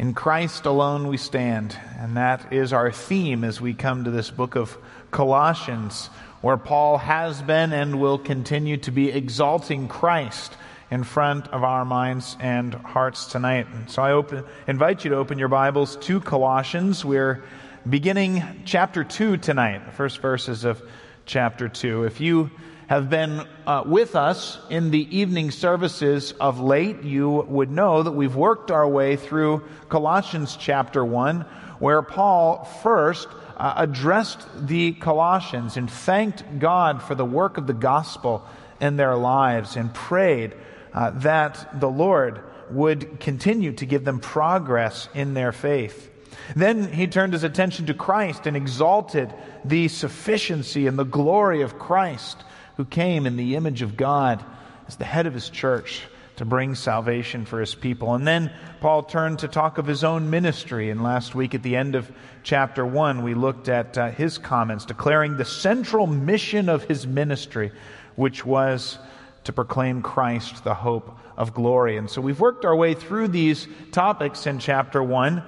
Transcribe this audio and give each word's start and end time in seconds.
In 0.00 0.14
Christ 0.14 0.64
alone 0.64 1.08
we 1.08 1.18
stand. 1.18 1.76
And 1.98 2.16
that 2.16 2.54
is 2.54 2.72
our 2.72 2.90
theme 2.90 3.44
as 3.44 3.60
we 3.60 3.74
come 3.74 4.04
to 4.04 4.10
this 4.10 4.30
book 4.30 4.56
of 4.56 4.78
Colossians, 5.10 6.06
where 6.40 6.56
Paul 6.56 6.96
has 6.96 7.42
been 7.42 7.74
and 7.74 8.00
will 8.00 8.16
continue 8.16 8.78
to 8.78 8.90
be 8.90 9.10
exalting 9.10 9.88
Christ 9.88 10.56
in 10.90 11.04
front 11.04 11.48
of 11.48 11.64
our 11.64 11.84
minds 11.84 12.34
and 12.40 12.72
hearts 12.72 13.26
tonight. 13.26 13.66
So 13.88 14.00
I 14.00 14.12
open, 14.12 14.42
invite 14.66 15.04
you 15.04 15.10
to 15.10 15.16
open 15.16 15.38
your 15.38 15.48
Bibles 15.48 15.96
to 15.96 16.18
Colossians. 16.18 17.04
We're 17.04 17.44
beginning 17.86 18.42
chapter 18.64 19.04
2 19.04 19.36
tonight, 19.36 19.84
the 19.84 19.92
first 19.92 20.22
verses 20.22 20.64
of 20.64 20.80
chapter 21.26 21.68
2. 21.68 22.04
If 22.04 22.22
you 22.22 22.50
have 22.90 23.08
been 23.08 23.46
uh, 23.68 23.84
with 23.86 24.16
us 24.16 24.58
in 24.68 24.90
the 24.90 25.16
evening 25.16 25.52
services 25.52 26.32
of 26.40 26.58
late, 26.58 27.04
you 27.04 27.30
would 27.30 27.70
know 27.70 28.02
that 28.02 28.10
we've 28.10 28.34
worked 28.34 28.72
our 28.72 28.88
way 28.88 29.14
through 29.14 29.62
Colossians 29.88 30.56
chapter 30.56 31.04
1, 31.04 31.42
where 31.78 32.02
Paul 32.02 32.64
first 32.82 33.28
uh, 33.56 33.74
addressed 33.76 34.44
the 34.66 34.90
Colossians 34.94 35.76
and 35.76 35.88
thanked 35.88 36.42
God 36.58 37.00
for 37.00 37.14
the 37.14 37.24
work 37.24 37.58
of 37.58 37.68
the 37.68 37.74
gospel 37.74 38.44
in 38.80 38.96
their 38.96 39.14
lives 39.14 39.76
and 39.76 39.94
prayed 39.94 40.56
uh, 40.92 41.10
that 41.10 41.78
the 41.78 41.88
Lord 41.88 42.40
would 42.70 43.20
continue 43.20 43.70
to 43.74 43.86
give 43.86 44.04
them 44.04 44.18
progress 44.18 45.08
in 45.14 45.34
their 45.34 45.52
faith. 45.52 46.10
Then 46.56 46.92
he 46.92 47.06
turned 47.06 47.34
his 47.34 47.44
attention 47.44 47.86
to 47.86 47.94
Christ 47.94 48.48
and 48.48 48.56
exalted 48.56 49.32
the 49.64 49.86
sufficiency 49.86 50.88
and 50.88 50.98
the 50.98 51.04
glory 51.04 51.62
of 51.62 51.78
Christ 51.78 52.42
who 52.80 52.86
came 52.86 53.26
in 53.26 53.36
the 53.36 53.56
image 53.56 53.82
of 53.82 53.94
God 53.94 54.42
as 54.88 54.96
the 54.96 55.04
head 55.04 55.26
of 55.26 55.34
his 55.34 55.50
church 55.50 56.00
to 56.36 56.46
bring 56.46 56.74
salvation 56.74 57.44
for 57.44 57.60
his 57.60 57.74
people. 57.74 58.14
And 58.14 58.26
then 58.26 58.50
Paul 58.80 59.02
turned 59.02 59.40
to 59.40 59.48
talk 59.48 59.76
of 59.76 59.84
his 59.84 60.02
own 60.02 60.30
ministry. 60.30 60.88
And 60.88 61.02
last 61.02 61.34
week 61.34 61.54
at 61.54 61.62
the 61.62 61.76
end 61.76 61.94
of 61.94 62.10
chapter 62.42 62.86
1, 62.86 63.22
we 63.22 63.34
looked 63.34 63.68
at 63.68 63.98
uh, 63.98 64.12
his 64.12 64.38
comments 64.38 64.86
declaring 64.86 65.36
the 65.36 65.44
central 65.44 66.06
mission 66.06 66.70
of 66.70 66.84
his 66.84 67.06
ministry, 67.06 67.70
which 68.16 68.46
was 68.46 68.98
to 69.44 69.52
proclaim 69.52 70.00
Christ, 70.00 70.64
the 70.64 70.72
hope 70.72 71.18
of 71.36 71.52
glory. 71.52 71.98
And 71.98 72.08
so 72.08 72.22
we've 72.22 72.40
worked 72.40 72.64
our 72.64 72.74
way 72.74 72.94
through 72.94 73.28
these 73.28 73.68
topics 73.92 74.46
in 74.46 74.58
chapter 74.58 75.02
1. 75.02 75.42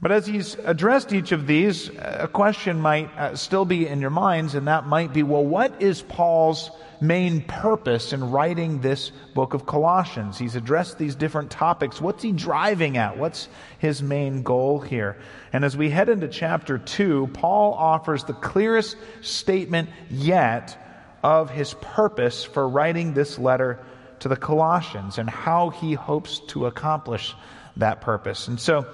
But 0.00 0.12
as 0.12 0.26
he's 0.26 0.54
addressed 0.64 1.12
each 1.12 1.32
of 1.32 1.48
these, 1.48 1.90
a 1.98 2.28
question 2.32 2.80
might 2.80 3.10
uh, 3.16 3.34
still 3.34 3.64
be 3.64 3.88
in 3.88 4.00
your 4.00 4.10
minds, 4.10 4.54
and 4.54 4.68
that 4.68 4.86
might 4.86 5.12
be 5.12 5.24
well, 5.24 5.44
what 5.44 5.82
is 5.82 6.02
Paul's 6.02 6.70
main 7.00 7.42
purpose 7.42 8.12
in 8.12 8.30
writing 8.30 8.80
this 8.80 9.10
book 9.34 9.54
of 9.54 9.66
Colossians? 9.66 10.38
He's 10.38 10.54
addressed 10.54 10.98
these 10.98 11.16
different 11.16 11.50
topics. 11.50 12.00
What's 12.00 12.22
he 12.22 12.30
driving 12.30 12.96
at? 12.96 13.18
What's 13.18 13.48
his 13.80 14.00
main 14.00 14.44
goal 14.44 14.78
here? 14.78 15.16
And 15.52 15.64
as 15.64 15.76
we 15.76 15.90
head 15.90 16.08
into 16.08 16.28
chapter 16.28 16.78
2, 16.78 17.30
Paul 17.34 17.74
offers 17.74 18.22
the 18.22 18.34
clearest 18.34 18.96
statement 19.20 19.90
yet 20.08 20.78
of 21.24 21.50
his 21.50 21.74
purpose 21.74 22.44
for 22.44 22.68
writing 22.68 23.14
this 23.14 23.36
letter 23.36 23.80
to 24.20 24.28
the 24.28 24.36
Colossians 24.36 25.18
and 25.18 25.28
how 25.28 25.70
he 25.70 25.94
hopes 25.94 26.38
to 26.48 26.66
accomplish 26.66 27.34
that 27.76 28.00
purpose. 28.00 28.46
And 28.46 28.60
so, 28.60 28.86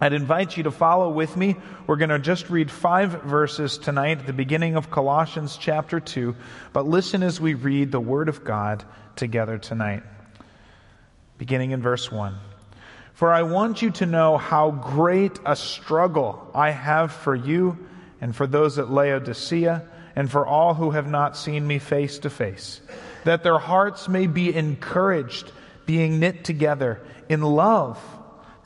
I'd 0.00 0.12
invite 0.12 0.56
you 0.56 0.62
to 0.62 0.70
follow 0.70 1.10
with 1.10 1.36
me. 1.36 1.56
We're 1.88 1.96
going 1.96 2.10
to 2.10 2.20
just 2.20 2.50
read 2.50 2.70
five 2.70 3.22
verses 3.22 3.78
tonight 3.78 4.26
the 4.26 4.32
beginning 4.32 4.76
of 4.76 4.92
Colossians 4.92 5.56
chapter 5.56 5.98
2, 5.98 6.36
but 6.72 6.86
listen 6.86 7.24
as 7.24 7.40
we 7.40 7.54
read 7.54 7.90
the 7.90 8.00
Word 8.00 8.28
of 8.28 8.44
God 8.44 8.84
together 9.16 9.58
tonight. 9.58 10.04
Beginning 11.36 11.72
in 11.72 11.82
verse 11.82 12.12
1. 12.12 12.36
For 13.14 13.32
I 13.32 13.42
want 13.42 13.82
you 13.82 13.90
to 13.92 14.06
know 14.06 14.36
how 14.36 14.70
great 14.70 15.40
a 15.44 15.56
struggle 15.56 16.48
I 16.54 16.70
have 16.70 17.10
for 17.10 17.34
you 17.34 17.88
and 18.20 18.34
for 18.34 18.46
those 18.46 18.78
at 18.78 18.92
Laodicea 18.92 19.82
and 20.14 20.30
for 20.30 20.46
all 20.46 20.74
who 20.74 20.92
have 20.92 21.08
not 21.08 21.36
seen 21.36 21.66
me 21.66 21.80
face 21.80 22.20
to 22.20 22.30
face, 22.30 22.80
that 23.24 23.42
their 23.42 23.58
hearts 23.58 24.08
may 24.08 24.28
be 24.28 24.54
encouraged, 24.54 25.50
being 25.86 26.20
knit 26.20 26.44
together 26.44 27.00
in 27.28 27.42
love 27.42 28.00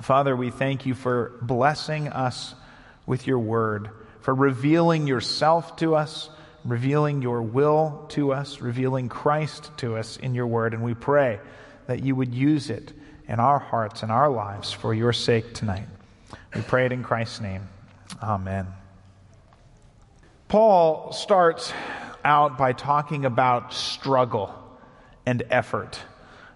Father, 0.00 0.34
we 0.34 0.50
thank 0.50 0.86
you 0.86 0.94
for 0.94 1.32
blessing 1.42 2.08
us 2.08 2.54
with 3.06 3.26
your 3.26 3.38
word, 3.38 3.90
for 4.20 4.34
revealing 4.34 5.06
yourself 5.06 5.76
to 5.76 5.94
us, 5.94 6.30
revealing 6.64 7.22
your 7.22 7.42
will 7.42 8.06
to 8.10 8.32
us, 8.32 8.60
revealing 8.60 9.08
Christ 9.08 9.70
to 9.78 9.96
us 9.96 10.16
in 10.16 10.34
your 10.34 10.46
word. 10.46 10.74
And 10.74 10.82
we 10.82 10.94
pray 10.94 11.40
that 11.86 12.02
you 12.02 12.14
would 12.16 12.34
use 12.34 12.70
it 12.70 12.92
in 13.28 13.38
our 13.40 13.58
hearts 13.58 14.02
and 14.02 14.10
our 14.10 14.30
lives 14.30 14.72
for 14.72 14.94
your 14.94 15.12
sake 15.12 15.54
tonight. 15.54 15.86
We 16.54 16.62
pray 16.62 16.86
it 16.86 16.92
in 16.92 17.02
Christ's 17.02 17.40
name. 17.40 17.68
Amen. 18.22 18.66
Paul 20.48 21.12
starts 21.12 21.72
out 22.24 22.58
by 22.58 22.72
talking 22.72 23.24
about 23.24 23.72
struggle 23.72 24.54
and 25.24 25.42
effort. 25.50 25.98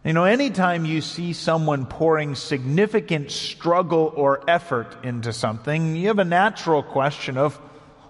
You 0.07 0.13
know, 0.13 0.23
anytime 0.23 0.85
you 0.85 1.01
see 1.01 1.33
someone 1.33 1.85
pouring 1.85 2.37
significant 2.37 3.33
struggle 3.33 4.13
or 4.15 4.49
effort 4.49 4.97
into 5.03 5.33
something, 5.33 5.97
you 5.97 6.07
have 6.07 6.21
a 6.21 6.25
natural 6.25 6.85
question 6.85 7.37
of 7.37 7.57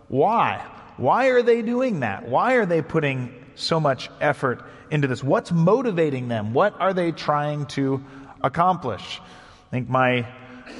why? 0.08 0.62
Why 0.98 1.28
are 1.28 1.40
they 1.40 1.62
doing 1.62 2.00
that? 2.00 2.28
Why 2.28 2.56
are 2.56 2.66
they 2.66 2.82
putting 2.82 3.32
so 3.54 3.80
much 3.80 4.10
effort 4.20 4.62
into 4.90 5.08
this? 5.08 5.24
What's 5.24 5.50
motivating 5.50 6.28
them? 6.28 6.52
What 6.52 6.78
are 6.78 6.92
they 6.92 7.12
trying 7.12 7.64
to 7.68 8.04
accomplish? 8.42 9.22
I 9.68 9.70
think 9.70 9.88
my, 9.88 10.26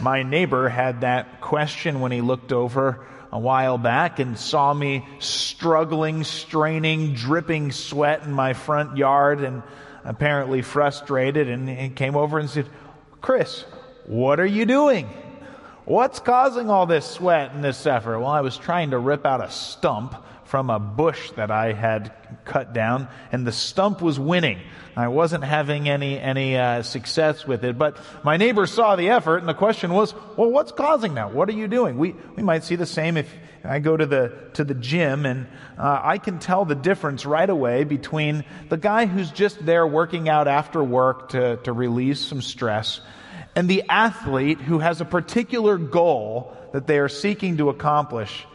my 0.02 0.22
neighbor 0.22 0.68
had 0.68 1.00
that 1.00 1.40
question 1.40 2.00
when 2.00 2.12
he 2.12 2.20
looked 2.20 2.52
over 2.52 3.06
a 3.32 3.38
while 3.38 3.78
back 3.78 4.18
and 4.18 4.38
saw 4.38 4.74
me 4.74 5.08
struggling, 5.20 6.24
straining, 6.24 7.14
dripping 7.14 7.72
sweat 7.72 8.24
in 8.24 8.32
my 8.32 8.52
front 8.52 8.98
yard 8.98 9.40
and 9.40 9.62
apparently 10.06 10.62
frustrated 10.62 11.48
and 11.48 11.68
he 11.68 11.88
came 11.90 12.16
over 12.16 12.38
and 12.38 12.48
said, 12.48 12.66
Chris, 13.20 13.64
what 14.06 14.38
are 14.38 14.46
you 14.46 14.64
doing? 14.64 15.08
What's 15.84 16.20
causing 16.20 16.70
all 16.70 16.86
this 16.86 17.04
sweat 17.04 17.52
and 17.52 17.62
this 17.62 17.86
effort? 17.86 18.18
Well, 18.20 18.28
I 18.28 18.40
was 18.40 18.56
trying 18.56 18.90
to 18.90 18.98
rip 18.98 19.26
out 19.26 19.42
a 19.42 19.50
stump 19.50 20.14
from 20.46 20.70
a 20.70 20.78
bush 20.78 21.30
that 21.32 21.50
I 21.50 21.72
had 21.72 22.12
cut 22.44 22.72
down, 22.72 23.08
and 23.32 23.46
the 23.46 23.52
stump 23.52 24.00
was 24.00 24.18
winning. 24.18 24.58
I 24.96 25.08
wasn't 25.08 25.44
having 25.44 25.88
any 25.88 26.18
any 26.18 26.56
uh, 26.56 26.82
success 26.82 27.46
with 27.46 27.64
it, 27.64 27.76
but 27.76 27.98
my 28.24 28.36
neighbor 28.36 28.66
saw 28.66 28.96
the 28.96 29.10
effort, 29.10 29.38
and 29.38 29.48
the 29.48 29.54
question 29.54 29.92
was, 29.92 30.14
"Well, 30.36 30.50
what's 30.50 30.72
causing 30.72 31.14
that? 31.14 31.34
What 31.34 31.48
are 31.48 31.52
you 31.52 31.68
doing?" 31.68 31.98
We 31.98 32.14
we 32.36 32.42
might 32.42 32.64
see 32.64 32.76
the 32.76 32.86
same 32.86 33.16
if 33.16 33.32
I 33.64 33.80
go 33.80 33.96
to 33.96 34.06
the 34.06 34.32
to 34.54 34.64
the 34.64 34.74
gym, 34.74 35.26
and 35.26 35.46
uh, 35.78 36.00
I 36.02 36.18
can 36.18 36.38
tell 36.38 36.64
the 36.64 36.74
difference 36.74 37.26
right 37.26 37.48
away 37.48 37.84
between 37.84 38.44
the 38.68 38.76
guy 38.76 39.06
who's 39.06 39.30
just 39.30 39.64
there 39.64 39.86
working 39.86 40.28
out 40.28 40.48
after 40.48 40.82
work 40.82 41.30
to 41.30 41.56
to 41.58 41.72
release 41.72 42.20
some 42.20 42.40
stress, 42.40 43.00
and 43.54 43.68
the 43.68 43.84
athlete 43.88 44.60
who 44.60 44.78
has 44.78 45.00
a 45.00 45.04
particular 45.04 45.76
goal 45.76 46.56
that 46.72 46.86
they 46.86 46.98
are 46.98 47.08
seeking 47.08 47.56
to 47.56 47.68
accomplish, 47.68 48.46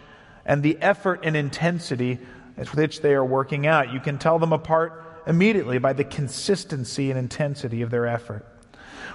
and 0.46 0.64
the 0.64 0.78
effort 0.82 1.22
and 1.24 1.36
intensity 1.36 2.20
with 2.58 2.76
which 2.76 3.02
they 3.02 3.14
are 3.14 3.26
working 3.26 3.68
out. 3.68 3.94
You 3.94 4.00
can 4.00 4.18
tell 4.18 4.40
them 4.40 4.54
apart 4.54 5.04
immediately 5.28 5.78
by 5.78 5.94
the 5.94 6.04
consistency 6.04 7.10
and 7.10 7.20
intensity 7.20 7.82
of 7.82 7.90
their 7.90 8.08
effort. 8.08 8.46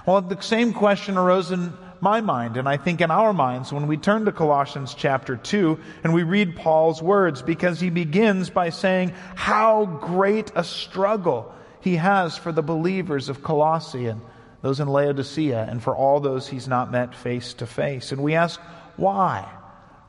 Well, 0.05 0.21
the 0.21 0.41
same 0.41 0.73
question 0.73 1.17
arose 1.17 1.51
in 1.51 1.73
my 1.99 2.21
mind, 2.21 2.57
and 2.57 2.69
I 2.69 2.77
think 2.77 3.01
in 3.01 3.11
our 3.11 3.33
minds, 3.33 3.73
when 3.73 3.87
we 3.87 3.97
turn 3.97 4.25
to 4.25 4.31
Colossians 4.31 4.93
chapter 4.93 5.35
2 5.35 5.79
and 6.03 6.13
we 6.13 6.23
read 6.23 6.55
Paul's 6.55 7.01
words, 7.01 7.41
because 7.41 7.79
he 7.79 7.89
begins 7.89 8.49
by 8.49 8.69
saying 8.69 9.13
how 9.35 9.85
great 9.85 10.51
a 10.55 10.63
struggle 10.63 11.53
he 11.81 11.95
has 11.95 12.37
for 12.37 12.51
the 12.51 12.61
believers 12.61 13.29
of 13.29 13.43
Colossae 13.43 14.07
and 14.07 14.21
those 14.61 14.79
in 14.79 14.87
Laodicea 14.87 15.67
and 15.69 15.81
for 15.81 15.95
all 15.95 16.19
those 16.19 16.47
he's 16.47 16.67
not 16.67 16.91
met 16.91 17.15
face 17.15 17.53
to 17.55 17.67
face. 17.67 18.11
And 18.11 18.21
we 18.21 18.35
ask, 18.35 18.59
why? 18.95 19.47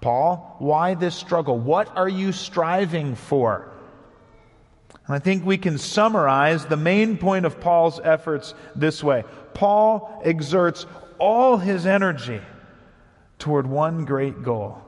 Paul, 0.01 0.57
why 0.59 0.95
this 0.95 1.15
struggle? 1.15 1.59
What 1.59 1.97
are 1.97 2.09
you 2.09 2.33
striving 2.33 3.15
for? 3.15 3.69
And 5.07 5.17
I 5.17 5.19
think 5.19 5.45
we 5.45 5.59
can 5.59 5.79
summarize 5.79 6.67
the 6.67 6.77
main 6.77 7.17
point 7.17 7.47
of 7.47 7.61
Paul's 7.61 7.99
efforts 8.05 8.55
this 8.77 9.03
way 9.03 9.25
Paul 9.55 10.21
exerts 10.25 10.87
all 11.19 11.57
his 11.57 11.87
energy 11.87 12.41
toward 13.39 13.67
one 13.67 14.05
great 14.05 14.43
goal, 14.43 14.79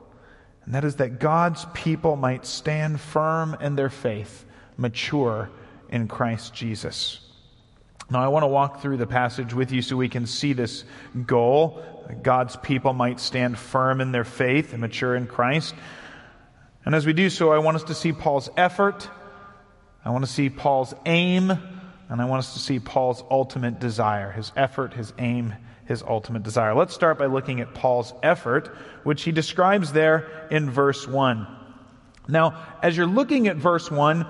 and 0.65 0.75
that 0.75 0.85
is 0.85 0.97
that 0.97 1.19
God's 1.19 1.65
people 1.73 2.15
might 2.15 2.45
stand 2.45 2.99
firm 3.01 3.57
in 3.59 3.75
their 3.75 3.89
faith, 3.89 4.45
mature 4.77 5.49
in 5.89 6.07
Christ 6.07 6.53
Jesus. 6.53 7.30
Now, 8.11 8.23
I 8.23 8.27
want 8.27 8.43
to 8.43 8.47
walk 8.47 8.81
through 8.81 8.97
the 8.97 9.07
passage 9.07 9.53
with 9.53 9.71
you 9.71 9.81
so 9.81 9.95
we 9.95 10.09
can 10.09 10.27
see 10.27 10.53
this 10.53 10.83
goal. 11.25 11.81
God's 12.21 12.57
people 12.57 12.93
might 12.93 13.19
stand 13.19 13.57
firm 13.57 14.01
in 14.01 14.11
their 14.11 14.25
faith 14.25 14.73
and 14.73 14.81
mature 14.81 15.15
in 15.15 15.27
Christ. 15.27 15.73
And 16.85 16.93
as 16.93 17.05
we 17.05 17.13
do 17.13 17.29
so, 17.29 17.51
I 17.51 17.59
want 17.59 17.77
us 17.77 17.85
to 17.85 17.95
see 17.95 18.11
Paul's 18.11 18.49
effort 18.57 19.09
I 20.03 20.09
want 20.09 20.25
to 20.25 20.31
see 20.31 20.49
Paul's 20.49 20.95
aim, 21.05 21.51
and 21.51 22.21
I 22.21 22.25
want 22.25 22.39
us 22.39 22.53
to 22.53 22.59
see 22.59 22.79
Paul's 22.79 23.23
ultimate 23.29 23.79
desire, 23.79 24.31
his 24.31 24.51
effort, 24.55 24.93
his 24.93 25.13
aim, 25.19 25.53
his 25.85 26.01
ultimate 26.01 26.41
desire. 26.41 26.73
Let's 26.73 26.93
start 26.93 27.19
by 27.19 27.27
looking 27.27 27.61
at 27.61 27.75
Paul's 27.75 28.13
effort, 28.23 28.75
which 29.03 29.21
he 29.23 29.31
describes 29.31 29.93
there 29.93 30.47
in 30.49 30.71
verse 30.71 31.07
1. 31.07 31.47
Now, 32.27 32.65
as 32.81 32.97
you're 32.97 33.05
looking 33.05 33.47
at 33.47 33.57
verse 33.57 33.91
1, 33.91 34.25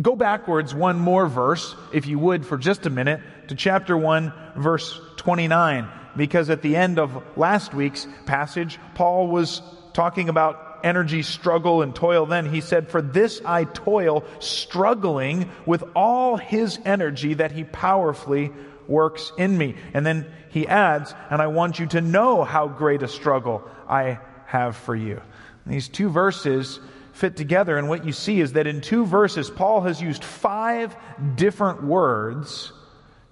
go 0.00 0.16
backwards 0.16 0.74
one 0.74 0.98
more 0.98 1.26
verse, 1.26 1.74
if 1.92 2.06
you 2.06 2.18
would, 2.18 2.44
for 2.44 2.56
just 2.56 2.86
a 2.86 2.90
minute, 2.90 3.20
to 3.48 3.54
chapter 3.54 3.96
1, 3.96 4.32
verse 4.56 5.00
29, 5.16 5.88
because 6.16 6.50
at 6.50 6.62
the 6.62 6.76
end 6.76 6.98
of 6.98 7.22
last 7.36 7.74
week's 7.74 8.06
passage, 8.26 8.78
Paul 8.94 9.28
was 9.28 9.62
talking 9.92 10.28
about 10.28 10.80
energy, 10.82 11.22
struggle, 11.22 11.82
and 11.82 11.94
toil 11.94 12.26
then. 12.26 12.46
He 12.46 12.60
said, 12.60 12.90
For 12.90 13.00
this 13.00 13.40
I 13.44 13.64
toil, 13.64 14.24
struggling 14.38 15.50
with 15.66 15.82
all 15.94 16.36
his 16.36 16.78
energy 16.84 17.34
that 17.34 17.52
he 17.52 17.64
powerfully 17.64 18.52
works 18.86 19.32
in 19.38 19.56
me. 19.56 19.76
And 19.94 20.04
then 20.04 20.26
he 20.50 20.66
adds, 20.68 21.14
And 21.30 21.40
I 21.40 21.46
want 21.46 21.78
you 21.78 21.86
to 21.86 22.00
know 22.00 22.44
how 22.44 22.68
great 22.68 23.02
a 23.02 23.08
struggle 23.08 23.68
I 23.88 24.18
have 24.46 24.76
for 24.76 24.94
you. 24.94 25.20
And 25.64 25.74
these 25.74 25.88
two 25.88 26.10
verses 26.10 26.78
fit 27.14 27.36
together, 27.36 27.78
and 27.78 27.88
what 27.88 28.04
you 28.04 28.12
see 28.12 28.40
is 28.40 28.52
that 28.52 28.66
in 28.66 28.80
two 28.80 29.06
verses, 29.06 29.48
Paul 29.48 29.82
has 29.82 30.02
used 30.02 30.22
five 30.22 30.94
different 31.36 31.82
words 31.82 32.72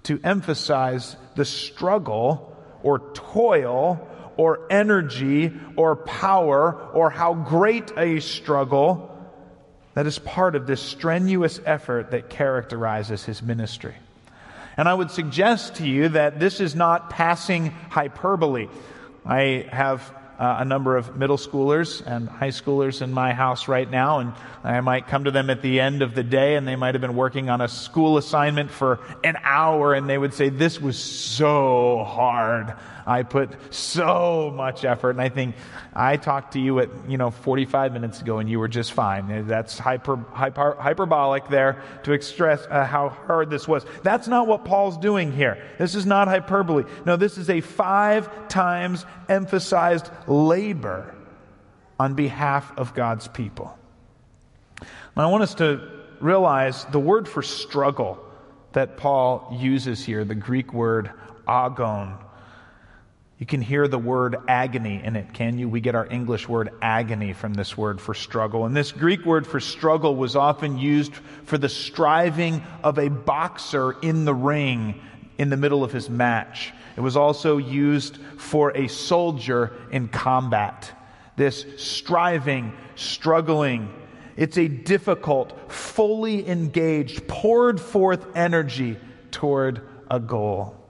to 0.03 0.19
emphasize 0.23 1.15
the 1.35 1.45
struggle 1.45 2.57
or 2.81 2.99
toil 3.13 4.07
or 4.37 4.67
energy 4.71 5.53
or 5.75 5.95
power 5.95 6.73
or 6.93 7.09
how 7.09 7.33
great 7.33 7.91
a 7.97 8.19
struggle 8.19 9.09
that 9.93 10.07
is 10.07 10.17
part 10.17 10.55
of 10.55 10.65
this 10.65 10.81
strenuous 10.81 11.59
effort 11.65 12.11
that 12.11 12.29
characterizes 12.29 13.23
his 13.25 13.43
ministry. 13.43 13.93
And 14.75 14.89
I 14.89 14.93
would 14.93 15.11
suggest 15.11 15.75
to 15.75 15.87
you 15.87 16.09
that 16.09 16.39
this 16.39 16.59
is 16.59 16.73
not 16.73 17.09
passing 17.09 17.67
hyperbole. 17.89 18.69
I 19.25 19.67
have 19.69 20.13
uh, 20.43 20.57
a 20.59 20.65
number 20.65 20.97
of 20.97 21.15
middle 21.15 21.37
schoolers 21.37 22.05
and 22.05 22.27
high 22.27 22.49
schoolers 22.49 23.01
in 23.01 23.13
my 23.13 23.31
house 23.31 23.69
right 23.69 23.89
now, 23.89 24.19
and 24.19 24.33
I 24.61 24.81
might 24.81 25.07
come 25.07 25.23
to 25.23 25.31
them 25.31 25.49
at 25.49 25.61
the 25.61 25.79
end 25.79 26.01
of 26.01 26.15
the 26.15 26.23
day, 26.23 26.55
and 26.55 26.67
they 26.67 26.75
might 26.75 26.95
have 26.95 27.01
been 27.01 27.15
working 27.15 27.49
on 27.49 27.61
a 27.61 27.69
school 27.69 28.17
assignment 28.17 28.69
for 28.69 28.99
an 29.23 29.37
hour, 29.41 29.93
and 29.93 30.09
they 30.09 30.17
would 30.17 30.33
say, 30.33 30.49
This 30.49 30.81
was 30.81 30.99
so 30.99 32.03
hard. 32.03 32.73
I 33.05 33.23
put 33.23 33.73
so 33.73 34.51
much 34.55 34.85
effort. 34.85 35.11
And 35.11 35.21
I 35.21 35.29
think 35.29 35.55
I 35.93 36.17
talked 36.17 36.53
to 36.53 36.59
you 36.59 36.79
at, 36.79 36.89
you 37.07 37.17
know, 37.17 37.31
45 37.31 37.93
minutes 37.93 38.21
ago 38.21 38.39
and 38.39 38.49
you 38.49 38.59
were 38.59 38.67
just 38.67 38.93
fine. 38.93 39.47
That's 39.47 39.77
hyper, 39.77 40.17
hyper, 40.31 40.75
hyperbolic 40.79 41.47
there 41.47 41.81
to 42.03 42.13
express 42.13 42.65
uh, 42.69 42.85
how 42.85 43.09
hard 43.09 43.49
this 43.49 43.67
was. 43.67 43.85
That's 44.03 44.27
not 44.27 44.47
what 44.47 44.65
Paul's 44.65 44.97
doing 44.97 45.31
here. 45.31 45.63
This 45.77 45.95
is 45.95 46.05
not 46.05 46.27
hyperbole. 46.27 46.85
No, 47.05 47.15
this 47.15 47.37
is 47.37 47.49
a 47.49 47.61
five 47.61 48.47
times 48.47 49.05
emphasized 49.29 50.09
labor 50.27 51.15
on 51.99 52.15
behalf 52.15 52.71
of 52.77 52.93
God's 52.93 53.27
people. 53.27 53.77
Now, 55.15 55.27
I 55.27 55.31
want 55.31 55.43
us 55.43 55.55
to 55.55 55.89
realize 56.19 56.85
the 56.85 56.99
word 56.99 57.27
for 57.27 57.41
struggle 57.41 58.19
that 58.71 58.97
Paul 58.97 59.55
uses 59.59 60.03
here, 60.03 60.25
the 60.25 60.35
Greek 60.35 60.73
word 60.73 61.11
agon, 61.47 62.17
you 63.43 63.45
can 63.45 63.61
hear 63.61 63.89
the 63.89 63.99
word 63.99 64.37
agony 64.47 65.01
in 65.03 65.17
it, 65.17 65.33
can 65.33 65.57
you? 65.57 65.67
We 65.67 65.81
get 65.81 65.95
our 65.95 66.07
English 66.09 66.47
word 66.47 66.69
agony 66.81 67.33
from 67.33 67.53
this 67.53 67.77
word 67.77 67.99
for 67.99 68.13
struggle. 68.13 68.65
And 68.65 68.73
this 68.73 68.93
Greek 68.93 69.25
word 69.25 69.45
for 69.45 69.59
struggle 69.59 70.15
was 70.15 70.37
often 70.37 70.77
used 70.77 71.13
for 71.43 71.57
the 71.57 71.67
striving 71.67 72.63
of 72.85 72.97
a 72.97 73.09
boxer 73.09 73.99
in 74.01 74.23
the 74.23 74.33
ring 74.33 75.01
in 75.37 75.49
the 75.49 75.57
middle 75.57 75.83
of 75.83 75.91
his 75.91 76.09
match. 76.09 76.71
It 76.95 77.01
was 77.01 77.17
also 77.17 77.57
used 77.57 78.17
for 78.37 78.71
a 78.77 78.87
soldier 78.87 79.73
in 79.91 80.07
combat. 80.07 80.89
This 81.35 81.65
striving, 81.75 82.71
struggling, 82.95 83.93
it's 84.37 84.57
a 84.57 84.69
difficult, 84.69 85.69
fully 85.69 86.47
engaged, 86.47 87.27
poured 87.27 87.81
forth 87.81 88.25
energy 88.37 88.97
toward 89.31 89.81
a 90.09 90.21
goal. 90.21 90.82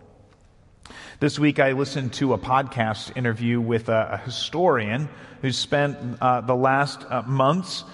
This 1.24 1.40
week, 1.40 1.58
I 1.58 1.72
listened 1.72 2.12
to 2.16 2.34
a 2.34 2.38
podcast 2.38 3.16
interview 3.16 3.62
with 3.62 3.88
a, 3.88 4.10
a 4.12 4.18
historian 4.18 5.08
who 5.42 5.54
spent 5.54 5.98
uh, 6.20 6.42
the 6.42 6.54
last 6.54 7.06
uh, 7.10 7.22
months 7.22 7.86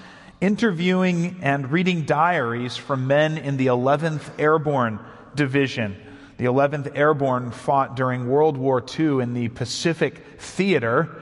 interviewing 0.42 1.38
and 1.44 1.72
reading 1.72 2.06
diaries 2.06 2.76
from 2.76 3.06
men 3.06 3.38
in 3.38 3.58
the 3.58 3.68
11th 3.68 4.32
Airborne 4.40 4.98
Division. 5.36 5.96
The 6.38 6.46
11th 6.46 6.98
Airborne 6.98 7.52
fought 7.52 7.96
during 7.96 8.28
World 8.28 8.58
War 8.58 8.84
II 9.00 9.22
in 9.22 9.36
the 9.36 9.50
Pacific 9.50 10.26
Theater. 10.40 11.22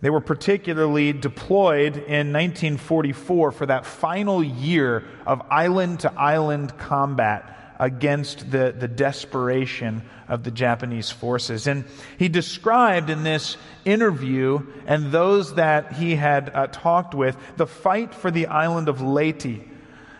They 0.00 0.10
were 0.10 0.20
particularly 0.20 1.12
deployed 1.12 1.98
in 1.98 2.32
1944 2.32 3.52
for 3.52 3.66
that 3.66 3.86
final 3.86 4.42
year 4.42 5.04
of 5.24 5.40
island 5.52 6.00
to 6.00 6.12
island 6.14 6.76
combat 6.78 7.61
against 7.82 8.48
the, 8.48 8.72
the 8.78 8.86
desperation 8.86 10.02
of 10.28 10.44
the 10.44 10.52
Japanese 10.52 11.10
forces. 11.10 11.66
And 11.66 11.84
he 12.16 12.28
described 12.28 13.10
in 13.10 13.24
this 13.24 13.56
interview 13.84 14.64
and 14.86 15.10
those 15.10 15.56
that 15.56 15.94
he 15.94 16.14
had 16.14 16.52
uh, 16.54 16.68
talked 16.68 17.12
with 17.12 17.36
the 17.56 17.66
fight 17.66 18.14
for 18.14 18.30
the 18.30 18.46
island 18.46 18.88
of 18.88 19.02
Leyte. 19.02 19.68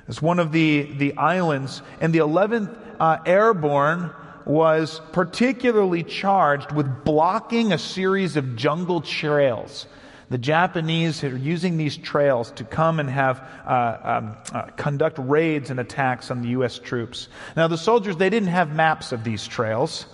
It's 0.08 0.20
one 0.20 0.40
of 0.40 0.50
the, 0.50 0.82
the 0.82 1.16
islands, 1.16 1.82
and 2.00 2.12
the 2.12 2.18
11th 2.18 2.76
uh, 2.98 3.18
Airborne 3.24 4.10
was 4.44 5.00
particularly 5.12 6.02
charged 6.02 6.72
with 6.72 7.04
blocking 7.04 7.72
a 7.72 7.78
series 7.78 8.36
of 8.36 8.56
jungle 8.56 9.02
trails 9.02 9.86
the 10.32 10.38
Japanese 10.38 11.22
are 11.24 11.36
using 11.36 11.76
these 11.76 11.94
trails 11.94 12.52
to 12.52 12.64
come 12.64 13.00
and 13.00 13.10
have 13.10 13.46
uh, 13.66 13.98
um, 14.02 14.36
uh, 14.50 14.62
conduct 14.76 15.18
raids 15.18 15.68
and 15.68 15.78
attacks 15.78 16.30
on 16.30 16.40
the 16.40 16.48
U.S. 16.48 16.78
troops. 16.78 17.28
Now, 17.54 17.68
the 17.68 17.76
soldiers 17.76 18.16
they 18.16 18.30
didn't 18.30 18.48
have 18.48 18.74
maps 18.74 19.12
of 19.12 19.24
these 19.24 19.46
trails. 19.46 20.06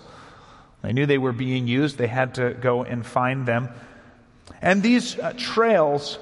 They 0.82 0.92
knew 0.92 1.06
they 1.06 1.18
were 1.18 1.32
being 1.32 1.68
used. 1.68 1.98
They 1.98 2.08
had 2.08 2.34
to 2.34 2.54
go 2.54 2.82
and 2.82 3.06
find 3.06 3.46
them. 3.46 3.68
And 4.60 4.82
these 4.82 5.16
uh, 5.16 5.34
trails 5.36 6.18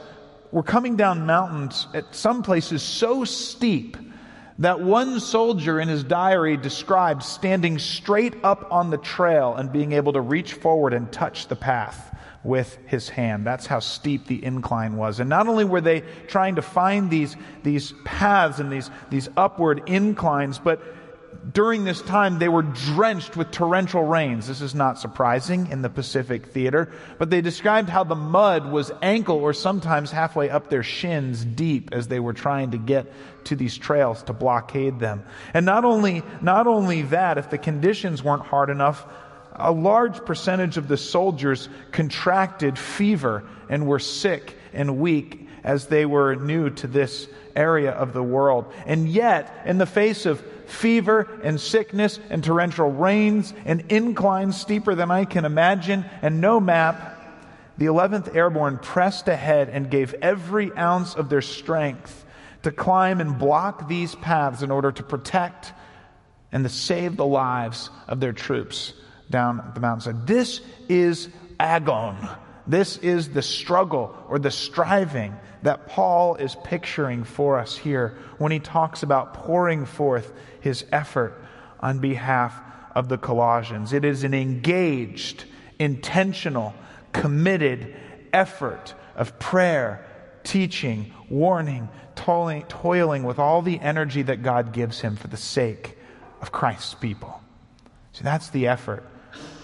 were 0.53 0.63
coming 0.63 0.97
down 0.97 1.25
mountains 1.25 1.87
at 1.95 2.15
some 2.15 2.43
places 2.43 2.83
so 2.83 3.25
steep 3.25 3.97
that 4.59 4.81
one 4.81 5.21
soldier 5.21 5.81
in 5.81 5.89
his 5.89 6.05
diary 6.05 6.59
described 6.59 7.23
standing 7.23 7.79
straight 7.79 8.35
up 8.45 8.71
on 8.71 8.91
the 8.91 8.99
trail 8.99 9.55
and 9.55 9.73
being 9.73 9.93
able 9.93 10.13
to 10.13 10.21
reach 10.21 10.53
forward 10.53 10.93
and 10.93 11.11
touch 11.11 11.49
the 11.49 11.57
path 11.57 12.16
with 12.47 12.79
his 12.87 13.09
hand. 13.09 13.45
That's 13.45 13.67
how 13.67 13.81
steep 13.81 14.27
the 14.27 14.43
incline 14.43 14.97
was. 14.97 15.21
And 15.21 15.29
not 15.29 15.49
only 15.49 15.65
were 15.65 15.81
they 15.81 16.03
trying 16.29 16.55
to 16.57 16.63
find 16.63 17.11
these, 17.11 17.37
these 17.63 17.93
paths 18.05 18.61
and 18.61 18.71
these, 18.71 18.91
these 19.11 19.29
upward 19.37 19.83
inclines, 19.89 20.59
but 20.59 20.81
during 21.53 21.85
this 21.85 22.03
time 22.03 22.39
they 22.39 22.49
were 22.49 22.63
drenched 22.63 23.37
with 23.37 23.51
torrential 23.51 24.03
rains. 24.03 24.47
This 24.47 24.61
is 24.61 24.75
not 24.75 24.99
surprising 24.99 25.69
in 25.71 25.83
the 25.83 25.89
Pacific 25.89 26.47
theater, 26.47 26.93
but 27.19 27.31
they 27.31 27.41
described 27.41 27.89
how 27.89 28.05
the 28.05 28.15
mud 28.15 28.71
was 28.71 28.93
ankle 29.03 29.37
or 29.37 29.53
sometimes 29.53 30.11
halfway 30.11 30.51
up 30.51 30.71
their 30.71 30.83
shins 30.83 31.45
deep 31.45 31.91
as 31.93 32.09
they 32.09 32.21
were 32.21 32.33
trying 32.33 32.73
to 32.73 32.79
get 32.79 33.13
to 33.45 33.57
these 33.57 33.77
trails 33.77 34.23
to 34.25 34.33
blockade 34.33 34.99
them. 34.99 35.25
And 35.55 35.65
not 35.67 35.85
only, 35.85 36.23
not 36.41 36.67
only 36.67 37.03
that, 37.03 37.39
if 37.39 37.51
the 37.51 37.59
conditions 37.59 38.23
weren't 38.23 38.45
hard 38.45 38.71
enough, 38.71 39.07
a 39.59 39.73
large 39.73 40.25
percentage 40.25 40.77
of 40.77 40.89
the 40.89 40.97
soldiers 40.97 41.69
contracted 41.93 42.79
fever 42.79 43.45
and 43.69 43.87
were 43.87 43.99
sick 43.99 44.57
and 44.73 44.99
weak 44.99 45.49
as 45.65 45.87
they 45.87 46.07
were 46.07 46.37
new 46.37 46.71
to 46.71 46.87
this 46.87 47.29
area 47.55 47.91
of 47.91 48.13
the 48.13 48.23
world. 48.23 48.73
And 48.87 49.09
yet, 49.09 49.63
in 49.65 49.79
the 49.79 49.87
face 49.87 50.27
of 50.27 50.41
fever 50.67 51.41
and 51.43 51.61
sickness 51.61 52.21
and 52.31 52.45
torrential 52.45 52.91
rains 52.91 53.53
and 53.65 53.85
inclines 53.91 54.61
steeper 54.61 54.95
than 54.95 55.11
I 55.11 55.25
can 55.25 55.45
imagine 55.45 56.05
and 56.23 56.41
no 56.41 56.61
map, 56.61 57.15
the 57.79 57.87
11th 57.87 58.35
Airborne 58.35 58.79
pressed 58.79 59.29
ahead 59.29 59.69
and 59.69 59.91
gave 59.91 60.15
every 60.15 60.75
ounce 60.77 61.15
of 61.15 61.29
their 61.29 61.43
strength 61.43 62.25
to 62.63 62.73
climb 62.73 63.21
and 63.21 63.39
block 63.39 63.89
these 63.89 64.15
paths 64.15 64.63
in 64.63 64.71
order 64.71 64.93
to 64.93 65.03
protect 65.03 65.73
and 66.53 66.65
to 66.65 66.71
save 66.71 67.17
the 67.17 67.27
lives 67.27 67.91
of 68.09 68.21
their 68.21 68.33
troops 68.33 68.95
down 69.31 69.73
the 69.75 69.81
mountainside. 69.81 70.27
This 70.27 70.61
is 70.89 71.29
agon. 71.59 72.29
This 72.67 72.97
is 72.99 73.31
the 73.31 73.43
struggle 73.43 74.17
or 74.29 74.39
the 74.39 74.51
striving 74.51 75.37
that 75.63 75.89
Paul 75.89 76.37
is 76.37 76.57
picturing 76.65 77.25
for 77.25 77.59
us 77.59 77.77
here 77.77 78.17
when 78.39 78.53
he 78.53 78.59
talks 78.59 79.03
about 79.03 79.35
pouring 79.35 79.87
forth 79.87 80.33
his 80.61 80.85
effort 80.93 81.41
on 81.81 82.01
behalf 82.01 82.59
of 82.95 83.09
the 83.09 83.19
Colossians. 83.19 83.93
It 83.93 84.05
is 84.05 84.25
an 84.25 84.35
engaged, 84.35 85.45
intentional, 85.79 86.75
committed 87.13 87.95
effort 88.33 88.95
of 89.15 89.39
prayer, 89.39 90.05
teaching, 90.45 91.13
warning, 91.29 91.89
toiling, 92.15 92.63
toiling 92.65 93.23
with 93.25 93.39
all 93.39 93.63
the 93.63 93.79
energy 93.81 94.23
that 94.23 94.43
God 94.43 94.73
gives 94.73 95.01
him 95.01 95.17
for 95.17 95.29
the 95.29 95.37
sake 95.37 95.97
of 96.41 96.53
Christ's 96.53 96.95
people. 96.95 97.41
See, 98.13 98.25
that's 98.25 98.51
the 98.51 98.67
effort 98.69 99.05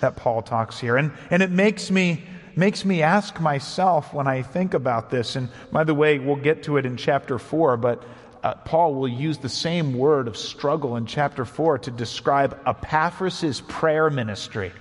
that 0.03 0.17
Paul 0.17 0.43
talks 0.43 0.79
here. 0.79 0.97
And, 0.97 1.13
and 1.31 1.43
it 1.43 1.51
makes 1.51 1.91
me, 1.91 2.25
makes 2.55 2.85
me 2.85 3.03
ask 3.03 3.41
myself 3.41 4.13
when 4.13 4.27
I 4.27 4.43
think 4.43 4.75
about 4.75 5.11
this, 5.11 5.35
and 5.35 5.49
by 5.73 5.85
the 5.85 5.95
way, 5.95 6.19
we'll 6.19 6.37
get 6.37 6.65
to 6.65 6.77
it 6.77 6.85
in 6.85 6.97
chapter 6.97 7.39
4, 7.39 7.79
but 7.79 8.05
uh, 8.43 8.55
Paul 8.55 8.95
will 8.95 9.09
use 9.09 9.39
the 9.39 9.49
same 9.49 9.95
word 9.95 10.29
of 10.29 10.37
struggle 10.37 10.97
in 10.97 11.07
chapter 11.07 11.45
4 11.45 11.79
to 11.79 11.91
describe 11.91 12.61
Epaphras' 12.67 13.63
prayer 13.63 14.11
ministry. 14.11 14.73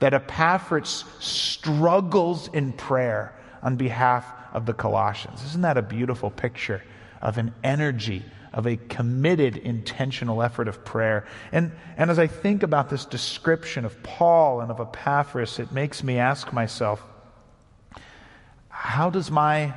That 0.00 0.12
Epaphras 0.12 1.04
struggles 1.20 2.48
in 2.48 2.72
prayer 2.72 3.34
on 3.62 3.76
behalf 3.76 4.26
of 4.52 4.66
the 4.66 4.74
Colossians. 4.74 5.42
Isn't 5.44 5.62
that 5.62 5.78
a 5.78 5.82
beautiful 5.82 6.30
picture 6.30 6.82
of 7.22 7.38
an 7.38 7.54
energy, 7.64 8.24
of 8.56 8.66
a 8.66 8.76
committed, 8.76 9.56
intentional 9.56 10.42
effort 10.42 10.66
of 10.66 10.84
prayer? 10.84 11.26
And, 11.52 11.70
and 11.96 12.10
as 12.10 12.18
I 12.18 12.26
think 12.26 12.64
about 12.64 12.90
this 12.90 13.04
description 13.04 13.84
of 13.84 14.02
Paul 14.02 14.60
and 14.60 14.72
of 14.72 14.80
Epaphras, 14.80 15.60
it 15.60 15.70
makes 15.70 16.02
me 16.02 16.18
ask 16.18 16.52
myself, 16.52 17.00
how 18.68 19.10
does 19.10 19.30
my 19.30 19.74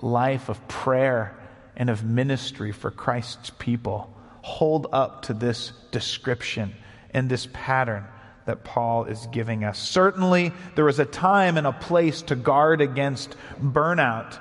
life 0.00 0.48
of 0.48 0.68
prayer 0.68 1.36
and 1.76 1.90
of 1.90 2.04
ministry 2.04 2.72
for 2.72 2.90
Christ's 2.90 3.50
people 3.58 4.14
hold 4.42 4.86
up 4.92 5.22
to 5.22 5.34
this 5.34 5.72
description 5.90 6.74
and 7.10 7.28
this 7.28 7.48
pattern 7.52 8.04
that 8.48 8.64
Paul 8.64 9.04
is 9.04 9.26
giving 9.30 9.62
us. 9.62 9.78
Certainly, 9.78 10.52
there 10.74 10.88
is 10.88 10.98
a 10.98 11.04
time 11.04 11.58
and 11.58 11.66
a 11.66 11.72
place 11.72 12.22
to 12.22 12.34
guard 12.34 12.80
against 12.80 13.36
burnout, 13.62 14.38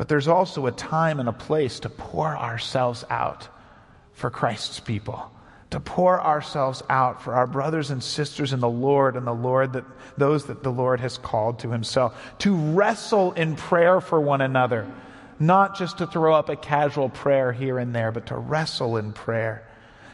but 0.00 0.08
there's 0.08 0.28
also 0.28 0.64
a 0.64 0.72
time 0.72 1.20
and 1.20 1.28
a 1.28 1.32
place 1.32 1.80
to 1.80 1.90
pour 1.90 2.34
ourselves 2.34 3.04
out 3.10 3.46
for 4.14 4.30
Christ's 4.30 4.80
people. 4.80 5.30
To 5.72 5.78
pour 5.78 6.18
ourselves 6.18 6.82
out 6.88 7.20
for 7.20 7.34
our 7.34 7.46
brothers 7.46 7.90
and 7.90 8.02
sisters 8.02 8.54
in 8.54 8.60
the 8.60 8.66
Lord 8.66 9.14
and 9.14 9.26
the 9.26 9.34
Lord 9.34 9.74
that 9.74 9.84
those 10.16 10.46
that 10.46 10.62
the 10.62 10.72
Lord 10.72 11.00
has 11.00 11.18
called 11.18 11.58
to 11.58 11.70
himself. 11.70 12.18
To 12.38 12.54
wrestle 12.54 13.32
in 13.32 13.56
prayer 13.56 14.00
for 14.00 14.18
one 14.18 14.40
another 14.40 14.90
not 15.38 15.76
just 15.76 15.98
to 15.98 16.06
throw 16.06 16.34
up 16.34 16.48
a 16.48 16.56
casual 16.56 17.10
prayer 17.10 17.52
here 17.52 17.78
and 17.78 17.94
there, 17.94 18.10
but 18.10 18.28
to 18.28 18.38
wrestle 18.38 18.96
in 18.96 19.12
prayer, 19.12 19.68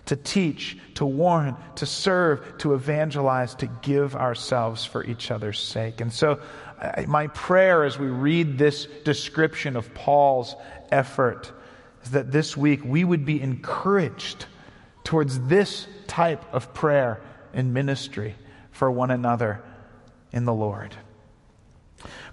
to 0.06 0.16
teach, 0.16 0.76
to 0.94 1.06
warn, 1.06 1.56
to 1.76 1.86
serve, 1.86 2.58
to 2.58 2.74
evangelize, 2.74 3.54
to 3.54 3.68
give 3.82 4.16
ourselves 4.16 4.84
for 4.84 5.04
each 5.04 5.30
other's 5.30 5.60
sake. 5.60 6.00
And 6.00 6.12
so, 6.12 6.40
my 7.06 7.28
prayer 7.28 7.84
as 7.84 7.98
we 7.98 8.06
read 8.06 8.58
this 8.58 8.86
description 9.04 9.76
of 9.76 9.94
Paul's 9.94 10.54
effort 10.90 11.52
is 12.04 12.10
that 12.10 12.30
this 12.30 12.56
week 12.56 12.84
we 12.84 13.04
would 13.04 13.24
be 13.24 13.40
encouraged 13.40 14.46
towards 15.04 15.40
this 15.40 15.86
type 16.06 16.44
of 16.52 16.74
prayer 16.74 17.20
and 17.54 17.72
ministry 17.72 18.34
for 18.70 18.90
one 18.90 19.10
another 19.10 19.62
in 20.32 20.44
the 20.44 20.52
Lord. 20.52 20.94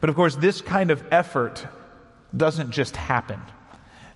But 0.01 0.09
of 0.09 0.15
course, 0.15 0.35
this 0.35 0.61
kind 0.61 0.91
of 0.91 1.03
effort 1.11 1.65
doesn't 2.35 2.71
just 2.71 2.95
happen. 2.95 3.41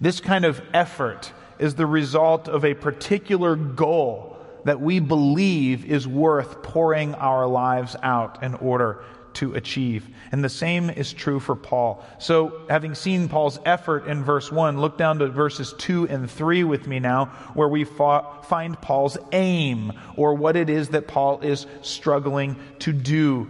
This 0.02 0.20
kind 0.20 0.44
of 0.44 0.62
effort 0.74 1.32
is 1.60 1.76
the 1.76 1.86
result 1.86 2.48
of 2.48 2.66
a 2.66 2.74
particular 2.74 3.56
goal 3.56 4.38
that 4.66 4.82
we 4.82 5.00
believe 5.00 5.86
is 5.86 6.08
worth 6.08 6.62
pouring 6.62 7.16
our 7.16 7.48
lives 7.48 7.96
out 8.04 8.44
in 8.44 8.54
order 8.56 9.04
to 9.38 9.54
achieve. 9.56 10.08
And 10.32 10.44
the 10.44 10.50
same 10.50 10.90
is 10.90 11.14
true 11.14 11.40
for 11.40 11.56
Paul. 11.56 12.04
So, 12.20 12.62
having 12.70 12.96
seen 12.96 13.30
Paul's 13.30 13.60
effort 13.66 14.08
in 14.08 14.24
verse 14.24 14.52
1, 14.52 14.80
look 14.80 14.98
down 14.98 15.20
to 15.20 15.28
verses 15.28 15.74
2 15.78 16.08
and 16.08 16.30
3 16.30 16.64
with 16.64 16.88
me 16.88 17.00
now, 17.00 17.26
where 17.54 17.68
we 17.68 17.84
find 17.84 18.82
Paul's 18.82 19.18
aim, 19.32 19.94
or 20.16 20.34
what 20.34 20.56
it 20.56 20.70
is 20.70 20.90
that 20.90 21.08
Paul 21.08 21.40
is 21.42 21.66
struggling 21.82 22.58
to 22.80 22.94
do. 22.94 23.48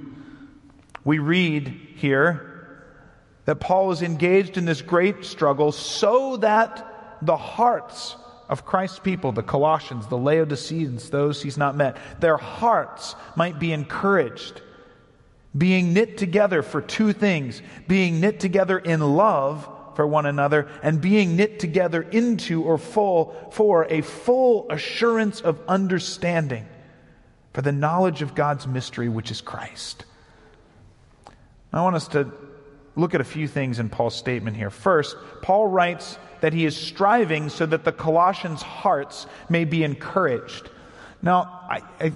We 1.04 1.20
read 1.20 1.68
here 1.96 2.84
that 3.46 3.62
Paul 3.62 3.92
is 3.92 4.02
engaged 4.02 4.58
in 4.58 4.66
this 4.66 4.82
great 4.82 5.24
struggle 5.24 5.72
so 5.72 6.38
that 6.38 7.18
the 7.22 7.38
hearts 7.38 8.18
of 8.50 8.66
Christ's 8.66 9.00
people, 9.00 9.32
the 9.32 9.44
Colossians, 9.44 10.08
the 10.08 10.18
Laodiceans, 10.18 11.10
those 11.10 11.42
he's 11.42 11.58
not 11.58 11.76
met, 11.76 11.98
their 12.20 12.38
hearts 12.38 13.16
might 13.36 13.60
be 13.60 13.72
encouraged, 13.72 14.62
being 15.56 15.94
knit 15.94 16.18
together 16.18 16.62
for 16.62 16.82
two 16.82 17.14
things 17.14 17.62
being 17.88 18.20
knit 18.20 18.40
together 18.40 18.78
in 18.78 19.00
love 19.00 19.68
for 19.98 20.06
one 20.06 20.28
another, 20.28 20.68
and 20.84 21.02
being 21.02 21.36
knit 21.36 21.60
together 21.60 22.04
into 22.04 22.64
or 22.64 22.78
full 22.78 23.36
for 23.52 23.88
a 23.90 24.02
full 24.02 24.68
assurance 24.70 25.42
of 25.42 25.60
understanding 25.68 26.68
for 27.52 27.64
the 27.64 27.72
knowledge 27.72 28.22
of 28.22 28.36
God's 28.36 28.68
mystery, 28.68 29.10
which 29.10 29.32
is 29.32 29.42
Christ. 29.42 30.06
I 31.74 31.82
want 31.82 31.96
us 31.96 32.08
to 32.10 32.32
look 32.96 33.16
at 33.16 33.22
a 33.22 33.24
few 33.24 33.48
things 33.48 33.80
in 33.80 33.90
Paul's 33.90 34.16
statement 34.16 34.56
here. 34.56 34.70
First, 34.70 35.18
Paul 35.42 35.66
writes 35.66 36.20
that 36.42 36.54
he 36.54 36.66
is 36.66 36.78
striving 36.78 37.50
so 37.50 37.66
that 37.66 37.84
the 37.84 37.92
Colossians' 37.92 38.62
hearts 38.62 39.26
may 39.50 39.66
be 39.66 39.84
encouraged. 39.84 40.70
Now, 41.20 41.66
I, 41.68 41.82
I, 42.00 42.10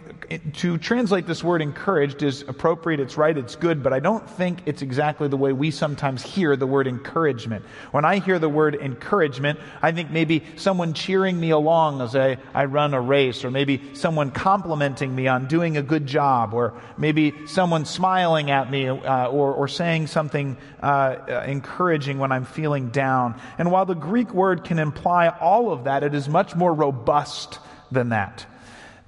to 0.58 0.78
translate 0.78 1.26
this 1.26 1.44
word 1.44 1.64
encouraged 1.64 2.22
is 2.22 2.44
appropriate, 2.44 3.00
it's 3.00 3.18
right, 3.18 3.36
it's 3.36 3.56
good, 3.56 3.82
but 3.82 3.94
I 3.94 4.00
don't 4.00 4.30
think 4.30 4.60
it's 4.68 4.84
exactly 4.84 5.28
the 5.28 5.38
way 5.38 5.54
we 5.54 5.72
sometimes 5.72 6.22
hear 6.22 6.56
the 6.56 6.68
word 6.68 6.88
encouragement. 6.88 7.66
When 7.90 8.06
I 8.06 8.20
hear 8.20 8.38
the 8.38 8.48
word 8.48 8.76
encouragement, 8.76 9.60
I 9.82 9.92
think 9.92 10.12
maybe 10.12 10.44
someone 10.56 10.94
cheering 10.94 11.40
me 11.40 11.50
along 11.50 12.02
as 12.02 12.16
I, 12.16 12.38
I 12.54 12.66
run 12.66 12.94
a 12.94 13.02
race, 13.02 13.44
or 13.44 13.50
maybe 13.50 13.82
someone 13.96 14.30
complimenting 14.30 15.16
me 15.16 15.28
on 15.28 15.48
doing 15.48 15.78
a 15.78 15.84
good 15.84 16.06
job, 16.06 16.54
or 16.54 16.80
maybe 16.96 17.48
someone 17.48 17.86
smiling 17.86 18.52
at 18.52 18.70
me, 18.70 18.88
uh, 18.88 19.28
or, 19.30 19.52
or 19.52 19.68
saying 19.68 20.08
something 20.08 20.58
uh, 20.82 20.86
uh, 20.86 21.46
encouraging 21.48 22.20
when 22.20 22.32
I'm 22.32 22.46
feeling 22.46 22.90
down. 22.90 23.42
And 23.58 23.72
while 23.72 23.88
the 23.88 23.96
Greek 23.96 24.32
word 24.32 24.64
can 24.64 24.78
imply 24.78 25.28
all 25.28 25.72
of 25.72 25.86
that, 25.86 26.04
it 26.04 26.14
is 26.14 26.30
much 26.30 26.56
more 26.56 26.74
robust 26.74 27.58
than 27.92 28.10
that. 28.10 28.46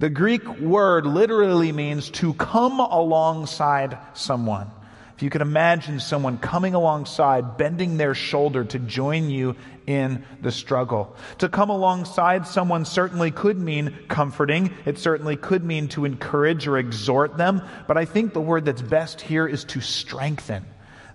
The 0.04 0.10
Greek 0.10 0.60
word 0.60 1.06
literally 1.06 1.72
means 1.72 2.10
to 2.10 2.34
come 2.34 2.82
alongside 2.82 3.98
someone. 4.14 4.70
If 5.16 5.24
you 5.24 5.30
could 5.30 5.40
imagine 5.40 6.02
someone 6.02 6.40
coming 6.40 6.74
alongside, 6.74 7.56
bending 7.56 7.96
their 7.96 8.14
shoulder 8.14 8.66
to 8.66 8.80
join 8.80 9.30
you 9.30 9.56
in 9.88 10.26
the 10.42 10.52
struggle. 10.52 11.16
To 11.38 11.48
come 11.48 11.70
alongside 11.70 12.46
someone 12.48 12.84
certainly 12.84 13.32
could 13.32 13.58
mean 13.58 13.98
comforting. 14.10 14.74
It 14.84 15.00
certainly 15.00 15.38
could 15.38 15.64
mean 15.64 15.88
to 15.96 16.04
encourage 16.04 16.68
or 16.68 16.78
exhort 16.78 17.38
them. 17.38 17.62
But 17.88 17.96
I 17.96 18.04
think 18.04 18.34
the 18.34 18.42
word 18.42 18.66
that's 18.66 18.82
best 18.82 19.22
here 19.22 19.48
is 19.48 19.64
to 19.64 19.80
strengthen. 19.80 20.66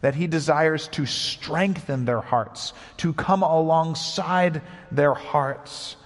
That 0.01 0.15
he 0.15 0.27
desires 0.27 0.89
to 0.93 1.05
strengthen 1.05 2.07
their 2.07 2.23
hearts, 2.23 2.73
to 2.99 3.13
come 3.13 3.43
alongside 3.43 4.63
their 4.91 5.13
hearts. 5.13 5.97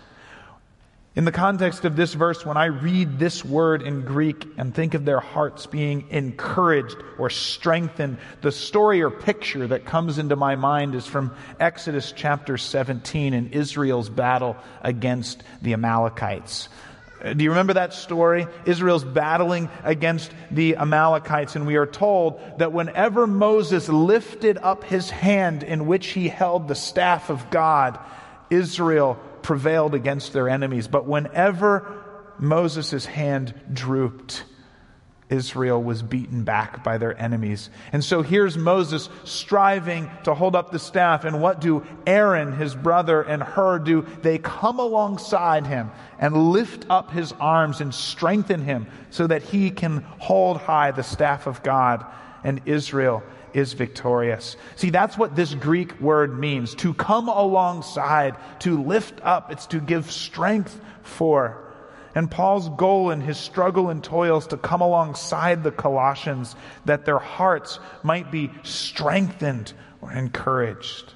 In 1.14 1.26
the 1.26 1.32
context 1.32 1.84
of 1.84 1.94
this 1.94 2.14
verse, 2.14 2.46
when 2.46 2.56
I 2.56 2.66
read 2.66 3.18
this 3.18 3.44
word 3.44 3.82
in 3.82 4.00
Greek 4.00 4.46
and 4.56 4.74
think 4.74 4.94
of 4.94 5.04
their 5.04 5.20
hearts 5.20 5.66
being 5.66 6.06
encouraged 6.08 6.96
or 7.18 7.28
strengthened, 7.28 8.16
the 8.40 8.50
story 8.50 9.02
or 9.02 9.10
picture 9.10 9.66
that 9.66 9.84
comes 9.84 10.16
into 10.16 10.36
my 10.36 10.56
mind 10.56 10.94
is 10.94 11.06
from 11.06 11.36
Exodus 11.60 12.14
chapter 12.16 12.56
17 12.56 13.34
in 13.34 13.50
Israel's 13.50 14.08
battle 14.08 14.56
against 14.80 15.42
the 15.60 15.74
Amalekites. 15.74 16.70
Uh, 17.22 17.34
do 17.34 17.44
you 17.44 17.50
remember 17.50 17.74
that 17.74 17.92
story? 17.92 18.46
Israel's 18.64 19.04
battling 19.04 19.68
against 19.84 20.32
the 20.50 20.76
Amalekites, 20.76 21.56
and 21.56 21.66
we 21.66 21.76
are 21.76 21.84
told 21.84 22.40
that 22.56 22.72
whenever 22.72 23.26
Moses 23.26 23.86
lifted 23.90 24.56
up 24.56 24.82
his 24.82 25.10
hand 25.10 25.62
in 25.62 25.86
which 25.86 26.06
he 26.06 26.28
held 26.28 26.68
the 26.68 26.74
staff 26.74 27.28
of 27.28 27.50
God, 27.50 27.98
Israel 28.48 29.20
prevailed 29.42 29.94
against 29.94 30.32
their 30.32 30.48
enemies. 30.48 30.88
But 30.88 31.06
whenever 31.06 32.02
Moses' 32.38 33.04
hand 33.04 33.54
drooped, 33.72 34.44
Israel 35.28 35.82
was 35.82 36.02
beaten 36.02 36.44
back 36.44 36.84
by 36.84 36.98
their 36.98 37.18
enemies. 37.20 37.70
And 37.92 38.04
so 38.04 38.22
here's 38.22 38.56
Moses 38.56 39.08
striving 39.24 40.10
to 40.24 40.34
hold 40.34 40.54
up 40.54 40.70
the 40.70 40.78
staff. 40.78 41.24
And 41.24 41.40
what 41.40 41.60
do 41.60 41.86
Aaron, 42.06 42.52
his 42.52 42.74
brother, 42.74 43.22
and 43.22 43.42
Hur 43.42 43.78
do? 43.78 44.06
They 44.20 44.38
come 44.38 44.78
alongside 44.78 45.66
him 45.66 45.90
and 46.18 46.50
lift 46.50 46.86
up 46.90 47.10
his 47.10 47.32
arms 47.40 47.80
and 47.80 47.94
strengthen 47.94 48.60
him 48.60 48.86
so 49.10 49.26
that 49.26 49.42
he 49.42 49.70
can 49.70 50.04
hold 50.18 50.58
high 50.58 50.90
the 50.90 51.02
staff 51.02 51.46
of 51.46 51.62
God 51.62 52.04
and 52.44 52.60
Israel 52.66 53.22
is 53.54 53.74
victorious. 53.74 54.56
See, 54.76 54.90
that's 54.90 55.18
what 55.18 55.36
this 55.36 55.54
Greek 55.54 56.00
word 56.00 56.38
means 56.38 56.74
to 56.76 56.94
come 56.94 57.28
alongside, 57.28 58.36
to 58.60 58.82
lift 58.82 59.20
up, 59.22 59.52
it's 59.52 59.66
to 59.66 59.80
give 59.80 60.10
strength 60.10 60.80
for. 61.02 61.58
And 62.14 62.30
Paul's 62.30 62.68
goal 62.70 63.10
in 63.10 63.20
his 63.20 63.38
struggle 63.38 63.88
and 63.88 64.04
toils 64.04 64.46
to 64.48 64.56
come 64.56 64.82
alongside 64.82 65.62
the 65.62 65.72
Colossians 65.72 66.54
that 66.84 67.04
their 67.04 67.18
hearts 67.18 67.78
might 68.02 68.30
be 68.30 68.50
strengthened 68.62 69.72
or 70.00 70.12
encouraged. 70.12 71.14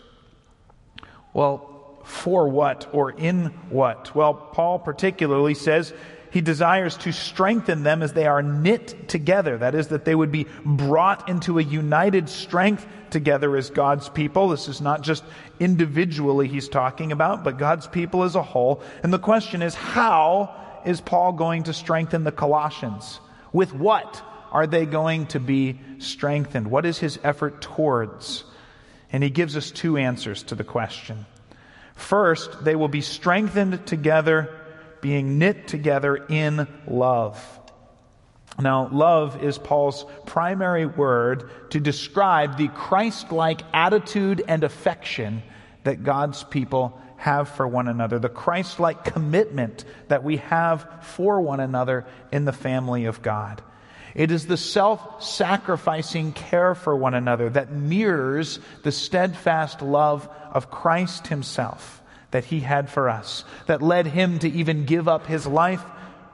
Well, 1.35 2.01
for 2.05 2.49
what 2.49 2.89
or 2.93 3.11
in 3.11 3.47
what? 3.69 4.15
Well, 4.15 4.33
Paul 4.33 4.79
particularly 4.79 5.55
says 5.55 5.93
he 6.37 6.43
desires 6.43 6.99
to 6.99 7.15
strengthen 7.15 7.83
them 7.83 8.03
as 8.03 8.13
they 8.13 8.27
are 8.27 8.43
knit 8.43 9.09
together. 9.09 9.57
That 9.57 9.75
is, 9.75 9.89
that 9.89 10.05
they 10.05 10.15
would 10.15 10.31
be 10.31 10.47
brought 10.67 11.31
into 11.31 11.59
a 11.59 11.63
united 11.63 12.29
strength 12.29 12.87
together 13.09 13.57
as 13.57 13.71
God's 13.71 14.11
people. 14.11 14.51
This 14.51 14.69
is 14.69 14.83
not 14.83 15.01
just 15.01 15.25
individually 15.59 16.47
he's 16.47 16.69
talking 16.69 17.11
about, 17.11 17.43
but 17.43 17.57
God's 17.57 17.87
people 17.87 18.23
as 18.23 18.35
a 18.35 18.43
whole. 18.43 18.83
And 19.03 19.15
the 19.15 19.19
question 19.19 19.63
is, 19.63 19.75
how 19.75 20.55
is 20.85 21.01
Paul 21.01 21.33
going 21.33 21.63
to 21.63 21.73
strengthen 21.73 22.25
the 22.25 22.33
Colossians? 22.33 23.19
With 23.55 23.73
what 23.73 24.23
are 24.53 24.67
they 24.67 24.85
going 24.85 25.29
to 25.29 25.41
be 25.41 25.81
strengthened? 26.01 26.71
What 26.71 26.85
is 26.85 26.99
his 26.99 27.19
effort 27.25 27.63
towards? 27.63 28.45
And 29.11 29.23
he 29.23 29.31
gives 29.31 29.57
us 29.57 29.71
two 29.71 29.97
answers 29.97 30.43
to 30.43 30.55
the 30.55 30.65
question. 30.65 31.25
First, 31.95 32.63
they 32.63 32.77
will 32.77 32.89
be 32.89 33.01
strengthened 33.01 33.87
together, 33.87 34.56
being 35.07 35.39
knit 35.39 35.69
together 35.69 36.17
in 36.17 36.67
love. 36.89 37.61
Now, 38.59 38.89
love 38.89 39.41
is 39.41 39.57
Paul's 39.57 40.05
primary 40.25 40.85
word 40.85 41.49
to 41.71 41.79
describe 41.79 42.57
the 42.57 42.67
Christ 42.67 43.31
like 43.31 43.61
attitude 43.73 44.43
and 44.49 44.65
affection 44.65 45.45
that 45.85 46.03
God's 46.03 46.43
people 46.43 47.01
have 47.19 47.49
for 47.51 47.69
one 47.69 47.87
another, 47.87 48.19
the 48.19 48.29
Christ 48.29 48.81
like 48.81 49.05
commitment 49.05 49.85
that 50.09 50.25
we 50.25 50.39
have 50.39 50.89
for 51.03 51.41
one 51.41 51.61
another 51.61 52.05
in 52.33 52.45
the 52.45 52.53
family 52.53 53.05
of 53.05 53.23
God. 53.23 53.63
It 54.13 54.33
is 54.33 54.49
the 54.49 54.57
self 54.57 55.23
sacrificing 55.23 56.33
care 56.33 56.75
for 56.75 56.97
one 56.97 57.15
another 57.15 57.49
that 57.51 57.71
mirrors 57.71 58.59
the 58.83 58.91
steadfast 58.91 59.83
love 59.83 60.29
of 60.51 60.69
Christ 60.69 61.29
Himself 61.29 62.03
that 62.37 62.45
He 62.45 62.61
had 62.61 62.91
for 62.91 63.09
us, 63.09 63.47
that 63.65 63.81
led 63.81 64.07
Him 64.07 64.39
to 64.41 64.49
even 64.51 64.85
give 64.85 65.09
up 65.09 65.25
His 65.25 65.47
life 65.47 65.83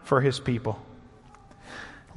for 0.02 0.20
His 0.20 0.40
people. 0.40 0.84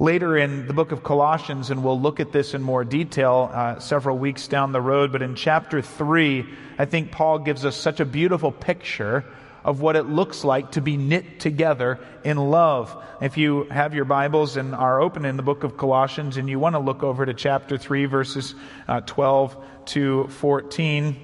Later 0.00 0.36
in 0.36 0.66
the 0.66 0.72
book 0.72 0.90
of 0.90 1.04
Colossians, 1.04 1.70
and 1.70 1.84
we'll 1.84 2.00
look 2.00 2.18
at 2.18 2.32
this 2.32 2.52
in 2.52 2.62
more 2.62 2.82
detail 2.82 3.48
uh, 3.54 3.78
several 3.78 4.18
weeks 4.18 4.48
down 4.48 4.72
the 4.72 4.80
road, 4.80 5.12
but 5.12 5.22
in 5.22 5.36
chapter 5.36 5.80
3, 5.80 6.44
I 6.80 6.84
think 6.84 7.12
Paul 7.12 7.38
gives 7.38 7.64
us 7.64 7.76
such 7.76 8.00
a 8.00 8.04
beautiful 8.04 8.50
picture 8.50 9.24
of 9.64 9.80
what 9.80 9.94
it 9.94 10.06
looks 10.06 10.42
like 10.42 10.72
to 10.72 10.80
be 10.80 10.96
knit 10.96 11.38
together 11.38 12.00
in 12.24 12.38
love. 12.38 12.92
If 13.20 13.36
you 13.36 13.68
have 13.70 13.94
your 13.94 14.04
Bibles 14.04 14.56
and 14.56 14.74
are 14.74 15.00
open 15.00 15.24
in 15.24 15.36
the 15.36 15.44
book 15.44 15.62
of 15.62 15.76
Colossians 15.76 16.38
and 16.38 16.48
you 16.48 16.58
want 16.58 16.74
to 16.74 16.80
look 16.80 17.04
over 17.04 17.24
to 17.24 17.34
chapter 17.34 17.78
3, 17.78 18.06
verses 18.06 18.56
uh, 18.88 19.02
12 19.02 19.56
to 19.86 20.26
14, 20.26 21.16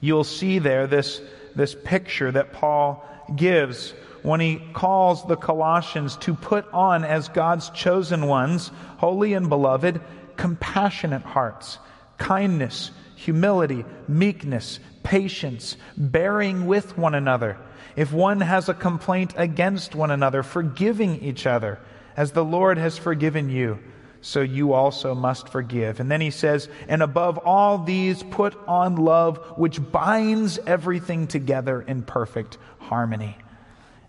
you'll 0.00 0.24
see 0.24 0.58
there 0.58 0.86
this, 0.86 1.20
this 1.54 1.74
picture 1.74 2.30
that 2.32 2.52
Paul 2.52 3.04
gives 3.34 3.94
when 4.22 4.40
he 4.40 4.62
calls 4.72 5.26
the 5.26 5.36
Colossians 5.36 6.16
to 6.18 6.34
put 6.34 6.70
on 6.72 7.04
as 7.04 7.28
God's 7.28 7.70
chosen 7.70 8.26
ones, 8.26 8.70
holy 8.98 9.34
and 9.34 9.48
beloved, 9.48 10.00
compassionate 10.36 11.22
hearts, 11.22 11.78
kindness, 12.18 12.90
humility, 13.16 13.84
meekness, 14.08 14.80
patience, 15.02 15.76
bearing 15.96 16.66
with 16.66 16.96
one 16.98 17.14
another. 17.14 17.58
If 17.96 18.12
one 18.12 18.40
has 18.40 18.68
a 18.68 18.74
complaint 18.74 19.34
against 19.36 19.94
one 19.94 20.10
another, 20.10 20.42
forgiving 20.42 21.20
each 21.20 21.46
other, 21.46 21.80
as 22.16 22.32
the 22.32 22.44
Lord 22.44 22.78
has 22.78 22.98
forgiven 22.98 23.50
you, 23.50 23.78
so 24.22 24.40
you 24.40 24.72
also 24.72 25.14
must 25.14 25.48
forgive. 25.48 26.00
And 26.00 26.10
then 26.10 26.20
he 26.20 26.30
says, 26.30 26.68
And 26.88 27.02
above 27.02 27.38
all 27.38 27.78
these, 27.78 28.22
put 28.22 28.56
on 28.68 28.96
love, 28.96 29.38
which 29.56 29.80
binds 29.90 30.58
everything 30.66 31.26
together 31.26 31.80
in 31.80 32.02
perfect 32.02 32.58
harmony. 32.78 33.36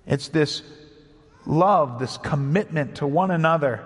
It's 0.06 0.28
this 0.28 0.64
love, 1.46 2.00
this 2.00 2.18
commitment 2.18 2.96
to 2.96 3.08
one 3.08 3.32
another 3.32 3.84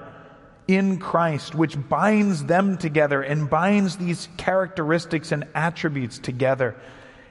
in 0.67 0.97
Christ, 0.97 1.53
which 1.53 1.77
binds 1.89 2.43
them 2.45 2.77
together 2.77 3.21
and 3.21 3.49
binds 3.49 3.97
these 3.97 4.27
characteristics 4.37 5.31
and 5.31 5.45
attributes 5.53 6.17
together 6.17 6.75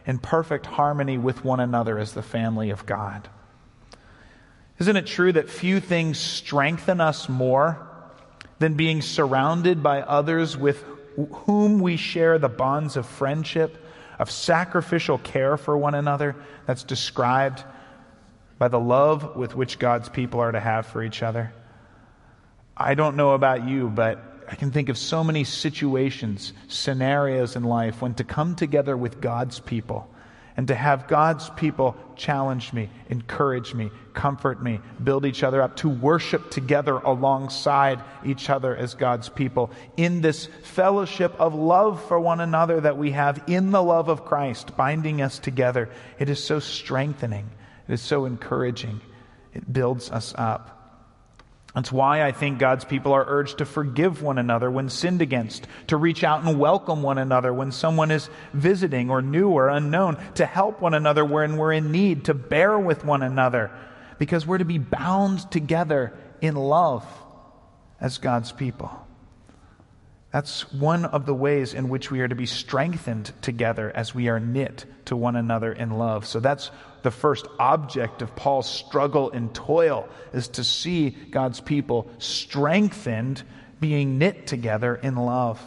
in 0.06 0.18
perfect 0.18 0.66
harmony 0.66 1.18
with 1.18 1.44
one 1.44 1.58
another 1.58 1.98
as 1.98 2.12
the 2.12 2.22
family 2.22 2.70
of 2.70 2.86
God. 2.86 3.28
Isn't 4.78 4.96
it 4.96 5.06
true 5.06 5.32
that 5.32 5.50
few 5.50 5.80
things 5.80 6.18
strengthen 6.18 7.00
us 7.00 7.28
more 7.28 7.88
than 8.58 8.74
being 8.74 9.02
surrounded 9.02 9.82
by 9.82 10.00
others 10.02 10.56
with 10.56 10.84
whom 11.16 11.80
we 11.80 11.96
share 11.96 12.38
the 12.38 12.48
bonds 12.48 12.96
of 12.96 13.06
friendship, 13.06 13.76
of 14.18 14.30
sacrificial 14.30 15.18
care 15.18 15.56
for 15.56 15.76
one 15.76 15.94
another 15.94 16.36
that's 16.66 16.84
described 16.84 17.64
by 18.58 18.68
the 18.68 18.80
love 18.80 19.36
with 19.36 19.54
which 19.54 19.78
God's 19.78 20.08
people 20.08 20.40
are 20.40 20.52
to 20.52 20.60
have 20.60 20.86
for 20.86 21.02
each 21.02 21.22
other. 21.22 21.52
I 22.76 22.94
don't 22.94 23.16
know 23.16 23.32
about 23.32 23.68
you, 23.68 23.88
but 23.88 24.44
I 24.48 24.54
can 24.56 24.70
think 24.70 24.88
of 24.88 24.98
so 24.98 25.24
many 25.24 25.44
situations, 25.44 26.52
scenarios 26.68 27.56
in 27.56 27.64
life 27.64 28.02
when 28.02 28.14
to 28.14 28.24
come 28.24 28.54
together 28.54 28.96
with 28.96 29.20
God's 29.20 29.60
people 29.60 30.13
and 30.56 30.68
to 30.68 30.74
have 30.74 31.08
God's 31.08 31.50
people 31.50 31.96
challenge 32.14 32.72
me, 32.72 32.88
encourage 33.08 33.74
me, 33.74 33.90
comfort 34.12 34.62
me, 34.62 34.80
build 35.02 35.26
each 35.26 35.42
other 35.42 35.60
up, 35.60 35.76
to 35.76 35.88
worship 35.88 36.50
together 36.50 36.94
alongside 36.98 38.00
each 38.24 38.48
other 38.48 38.76
as 38.76 38.94
God's 38.94 39.28
people 39.28 39.70
in 39.96 40.20
this 40.20 40.46
fellowship 40.62 41.34
of 41.40 41.54
love 41.54 42.06
for 42.06 42.20
one 42.20 42.40
another 42.40 42.80
that 42.80 42.96
we 42.96 43.10
have 43.10 43.42
in 43.48 43.72
the 43.72 43.82
love 43.82 44.08
of 44.08 44.24
Christ, 44.24 44.76
binding 44.76 45.22
us 45.22 45.38
together. 45.38 45.90
It 46.18 46.28
is 46.28 46.42
so 46.42 46.60
strengthening. 46.60 47.50
It 47.88 47.94
is 47.94 48.00
so 48.00 48.24
encouraging. 48.24 49.00
It 49.52 49.72
builds 49.72 50.10
us 50.10 50.34
up. 50.36 50.73
That's 51.74 51.90
why 51.90 52.22
I 52.22 52.30
think 52.30 52.60
God's 52.60 52.84
people 52.84 53.12
are 53.12 53.24
urged 53.26 53.58
to 53.58 53.64
forgive 53.64 54.22
one 54.22 54.38
another 54.38 54.70
when 54.70 54.88
sinned 54.88 55.20
against, 55.20 55.66
to 55.88 55.96
reach 55.96 56.22
out 56.22 56.44
and 56.44 56.58
welcome 56.58 57.02
one 57.02 57.18
another 57.18 57.52
when 57.52 57.72
someone 57.72 58.12
is 58.12 58.30
visiting 58.52 59.10
or 59.10 59.20
new 59.20 59.48
or 59.48 59.68
unknown, 59.68 60.16
to 60.36 60.46
help 60.46 60.80
one 60.80 60.94
another 60.94 61.24
when 61.24 61.56
we're 61.56 61.72
in 61.72 61.90
need, 61.90 62.26
to 62.26 62.34
bear 62.34 62.78
with 62.78 63.04
one 63.04 63.24
another, 63.24 63.72
because 64.18 64.46
we're 64.46 64.58
to 64.58 64.64
be 64.64 64.78
bound 64.78 65.50
together 65.50 66.14
in 66.40 66.54
love 66.54 67.04
as 68.00 68.18
God's 68.18 68.52
people. 68.52 69.03
That's 70.34 70.68
one 70.72 71.04
of 71.04 71.26
the 71.26 71.34
ways 71.34 71.74
in 71.74 71.88
which 71.88 72.10
we 72.10 72.20
are 72.20 72.26
to 72.26 72.34
be 72.34 72.46
strengthened 72.46 73.30
together 73.40 73.92
as 73.94 74.16
we 74.16 74.28
are 74.28 74.40
knit 74.40 74.84
to 75.04 75.14
one 75.14 75.36
another 75.36 75.72
in 75.72 75.90
love. 75.90 76.26
So 76.26 76.40
that's 76.40 76.72
the 77.02 77.12
first 77.12 77.46
object 77.60 78.20
of 78.20 78.34
Paul's 78.34 78.68
struggle 78.68 79.30
and 79.30 79.54
toil 79.54 80.08
is 80.32 80.48
to 80.48 80.64
see 80.64 81.10
God's 81.10 81.60
people 81.60 82.10
strengthened, 82.18 83.44
being 83.78 84.18
knit 84.18 84.48
together 84.48 84.96
in 84.96 85.14
love. 85.14 85.64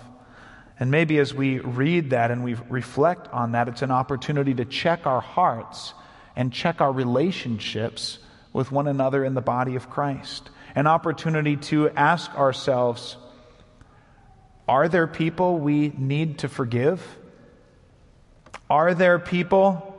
And 0.82 0.92
maybe 0.92 1.18
as 1.20 1.34
we 1.34 1.60
read 1.60 2.10
that 2.10 2.30
and 2.30 2.44
we 2.44 2.56
reflect 2.68 3.30
on 3.30 3.54
that, 3.54 3.70
it's 3.70 3.84
an 3.84 3.92
opportunity 3.92 4.54
to 4.56 4.66
check 4.66 5.08
our 5.08 5.22
hearts 5.22 5.94
and 6.36 6.52
check 6.52 6.82
our 6.82 6.92
relationships 6.92 8.20
with 8.52 8.70
one 8.70 8.90
another 8.90 9.24
in 9.24 9.34
the 9.34 9.40
body 9.40 9.78
of 9.78 9.90
Christ. 9.90 10.50
An 10.76 10.88
opportunity 10.88 11.56
to 11.56 11.90
ask 11.92 12.30
ourselves, 12.36 13.16
are 14.68 14.90
there 14.90 15.08
people 15.08 15.60
we 15.60 15.90
need 15.98 16.40
to 16.40 16.50
forgive? 16.50 17.02
Are 18.70 18.94
there 18.94 19.18
people 19.18 19.94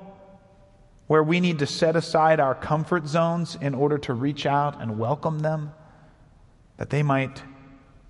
where 1.07 1.22
we 1.22 1.40
need 1.40 1.59
to 1.61 1.66
set 1.66 1.96
aside 1.96 2.38
our 2.38 2.54
comfort 2.54 3.07
zones 3.07 3.57
in 3.61 3.74
order 3.74 3.96
to 3.96 4.12
reach 4.12 4.44
out 4.44 4.81
and 4.81 4.98
welcome 4.98 5.38
them, 5.38 5.72
that 6.76 6.90
they 6.90 7.02
might 7.02 7.42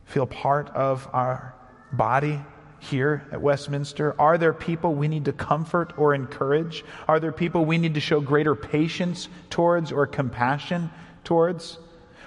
feel 0.04 0.26
part 0.26 0.68
of 0.70 1.08
our 1.12 1.54
body 1.92 2.40
here 2.80 3.24
at 3.30 3.40
Westminster? 3.40 4.20
Are 4.20 4.36
there 4.36 4.52
people 4.52 4.94
we 4.94 5.06
need 5.06 5.26
to 5.26 5.32
comfort 5.32 5.92
or 5.96 6.12
encourage? 6.12 6.84
Are 7.06 7.20
there 7.20 7.32
people 7.32 7.64
we 7.64 7.78
need 7.78 7.94
to 7.94 8.00
show 8.00 8.20
greater 8.20 8.56
patience 8.56 9.28
towards 9.48 9.92
or 9.92 10.06
compassion 10.06 10.90
towards? 11.22 11.78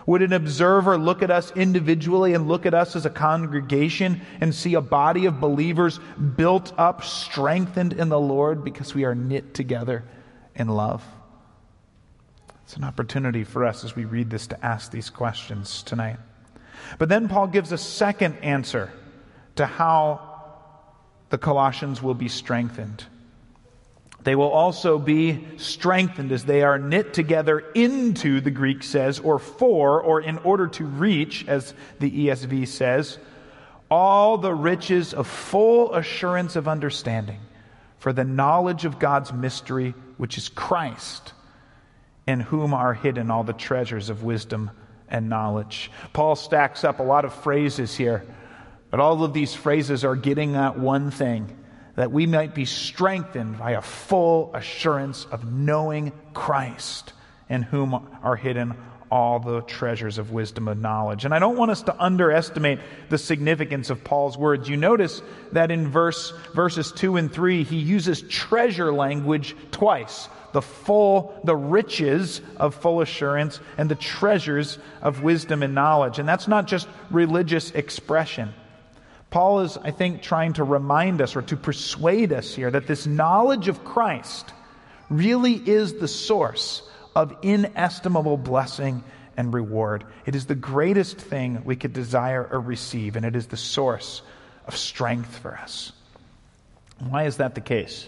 Would 0.06 0.22
an 0.22 0.34
observer 0.34 0.98
look 0.98 1.22
at 1.22 1.32
us 1.32 1.52
individually 1.52 2.34
and 2.34 2.48
look 2.48 2.66
at 2.66 2.74
us 2.74 2.96
as 2.96 3.06
a 3.06 3.10
congregation 3.10 4.22
and 4.40 4.54
see 4.54 4.74
a 4.74 4.82
body 4.82 5.26
of 5.26 5.40
believers 5.40 6.00
built 6.36 6.74
up, 6.78 7.04
strengthened 7.04 7.94
in 7.94 8.10
the 8.10 8.20
Lord 8.20 8.64
because 8.64 8.96
we 8.96 9.06
are 9.06 9.16
knit 9.16 9.54
together 9.54 10.04
in 10.56 10.68
love? 10.68 11.04
It's 12.64 12.78
an 12.78 12.84
opportunity 12.84 13.44
for 13.44 13.66
us 13.66 13.84
as 13.84 13.96
we 13.96 14.06
read 14.06 14.30
this 14.30 14.48
to 14.48 14.66
ask 14.66 14.92
these 14.92 15.10
questions 15.10 15.84
tonight. 15.84 16.18
But 16.98 17.10
then 17.10 17.28
Paul 17.28 17.48
gives 17.48 17.72
a 17.72 17.78
second 17.78 18.38
answer 18.38 18.92
to 19.58 19.66
how 19.66 20.32
the 21.30 21.38
Colossians 21.38 22.02
will 22.02 22.14
be 22.14 22.28
strengthened. 22.28 23.04
They 24.24 24.36
will 24.36 24.50
also 24.50 25.00
be 25.00 25.48
strengthened 25.58 26.32
as 26.32 26.46
they 26.46 26.62
are 26.62 26.78
knit 26.78 27.14
together 27.14 27.60
into, 27.74 28.40
the 28.40 28.52
Greek 28.52 28.84
says, 28.84 29.20
or 29.20 29.40
for, 29.40 30.02
or 30.02 30.22
in 30.22 30.38
order 30.40 30.68
to 30.68 30.86
reach, 30.86 31.48
as 31.48 31.74
the 32.00 32.28
ESV 32.28 32.68
says, 32.68 33.18
all 33.90 34.38
the 34.38 34.54
riches 34.54 35.14
of 35.14 35.28
full 35.28 35.96
assurance 35.96 36.56
of 36.56 36.68
understanding 36.68 37.40
for 37.98 38.14
the 38.14 38.24
knowledge 38.24 38.86
of 38.86 39.00
God's 39.00 39.34
mystery, 39.34 39.94
which 40.18 40.38
is 40.38 40.50
Christ, 40.50 41.34
in 42.28 42.40
whom 42.40 42.74
are 42.74 42.94
hidden 42.94 43.32
all 43.32 43.44
the 43.44 43.54
treasures 43.54 44.10
of 44.10 44.24
wisdom 44.24 44.72
and 45.10 45.30
knowledge. 45.30 45.92
Paul 46.14 46.36
stacks 46.36 46.84
up 46.84 47.00
a 47.00 47.04
lot 47.04 47.26
of 47.26 47.34
phrases 47.34 47.96
here, 47.96 48.24
but 48.92 49.00
all 49.00 49.24
of 49.24 49.34
these 49.34 49.56
phrases 49.56 50.06
are 50.06 50.16
getting 50.16 50.56
at 50.56 50.78
one 50.78 51.12
thing 51.12 51.58
that 51.96 52.12
we 52.12 52.26
might 52.26 52.56
be 52.56 52.66
strengthened 52.66 53.58
by 53.58 53.72
a 53.72 53.82
full 53.82 54.52
assurance 54.54 55.26
of 55.26 55.52
knowing 55.52 56.12
Christ, 56.34 57.14
in 57.50 57.64
whom 57.64 58.08
are 58.24 58.36
hidden 58.36 58.76
all 59.12 59.40
the 59.40 59.62
treasures 59.64 60.18
of 60.18 60.32
wisdom 60.32 60.70
and 60.70 60.82
knowledge. 60.82 61.26
And 61.26 61.34
I 61.34 61.40
don't 61.40 61.58
want 61.58 61.70
us 61.70 61.84
to 61.84 62.02
underestimate 62.02 62.80
the 63.10 63.18
significance 63.18 63.90
of 63.90 64.04
Paul's 64.06 64.38
words. 64.38 64.70
You 64.70 64.78
notice 64.78 65.22
that 65.52 65.70
in 65.70 65.90
verse 65.90 66.32
verses 66.56 66.94
2 66.94 67.18
and 67.18 67.32
3 67.32 67.64
he 67.64 67.76
uses 67.76 68.22
treasure 68.22 68.94
language 68.94 69.54
twice. 69.72 70.30
The 70.54 70.62
full 70.62 71.40
the 71.44 71.56
riches 71.56 72.42
of 72.56 72.74
full 72.74 73.02
assurance 73.02 73.60
and 73.78 73.92
the 73.92 73.96
treasures 73.96 74.80
of 75.02 75.24
wisdom 75.24 75.62
and 75.62 75.76
knowledge. 75.76 76.18
And 76.18 76.28
that's 76.28 76.48
not 76.48 76.66
just 76.66 76.88
religious 77.10 77.72
expression. 77.72 78.54
Paul 79.32 79.62
is, 79.62 79.78
I 79.78 79.92
think, 79.92 80.22
trying 80.22 80.54
to 80.54 80.64
remind 80.64 81.22
us 81.22 81.38
or 81.38 81.42
to 81.44 81.56
persuade 81.58 82.34
us 82.34 82.54
here 82.54 82.70
that 82.70 82.86
this 82.86 83.08
knowledge 83.08 83.70
of 83.70 83.84
Christ 83.86 84.54
really 85.10 85.54
is 85.54 85.96
the 85.96 86.08
source 86.08 86.84
of 87.16 87.36
inestimable 87.42 88.36
blessing 88.38 89.04
and 89.38 89.54
reward. 89.54 90.04
It 90.26 90.36
is 90.36 90.46
the 90.46 90.56
greatest 90.56 91.18
thing 91.18 91.64
we 91.64 91.78
could 91.78 91.94
desire 91.94 92.46
or 92.46 92.60
receive, 92.60 93.16
and 93.16 93.26
it 93.26 93.38
is 93.38 93.48
the 93.48 93.58
source 93.58 94.22
of 94.68 94.76
strength 94.76 95.38
for 95.38 95.56
us. 95.56 95.94
Why 97.00 97.24
is 97.24 97.38
that 97.38 97.56
the 97.56 97.62
case? 97.62 98.06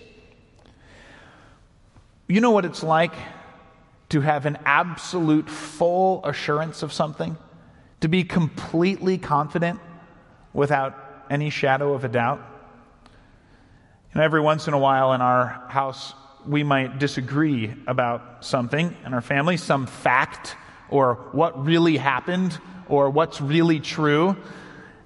You 2.28 2.42
know 2.42 2.52
what 2.52 2.66
it's 2.66 2.84
like 2.84 3.14
to 4.10 4.20
have 4.20 4.46
an 4.46 4.58
absolute 4.66 5.50
full 5.50 6.24
assurance 6.26 6.84
of 6.84 6.92
something? 6.92 7.38
To 8.02 8.10
be 8.10 8.26
completely 8.26 9.18
confident 9.18 9.80
without 10.54 11.03
any 11.30 11.50
shadow 11.50 11.94
of 11.94 12.04
a 12.04 12.10
doubt? 12.10 12.42
Know, 14.16 14.22
every 14.22 14.42
once 14.42 14.68
in 14.68 14.74
a 14.74 14.78
while 14.78 15.14
in 15.14 15.22
our 15.22 15.48
house, 15.70 16.14
we 16.46 16.64
might 16.64 17.00
disagree 17.00 17.74
about 17.88 18.46
something 18.46 18.96
in 19.06 19.14
our 19.14 19.22
family, 19.22 19.58
some 19.58 19.88
fact, 19.88 20.56
or 20.90 21.16
what 21.32 21.66
really 21.66 21.98
happened, 21.98 22.58
or 22.88 23.10
what's 23.10 23.42
really 23.42 23.80
true. 23.80 24.36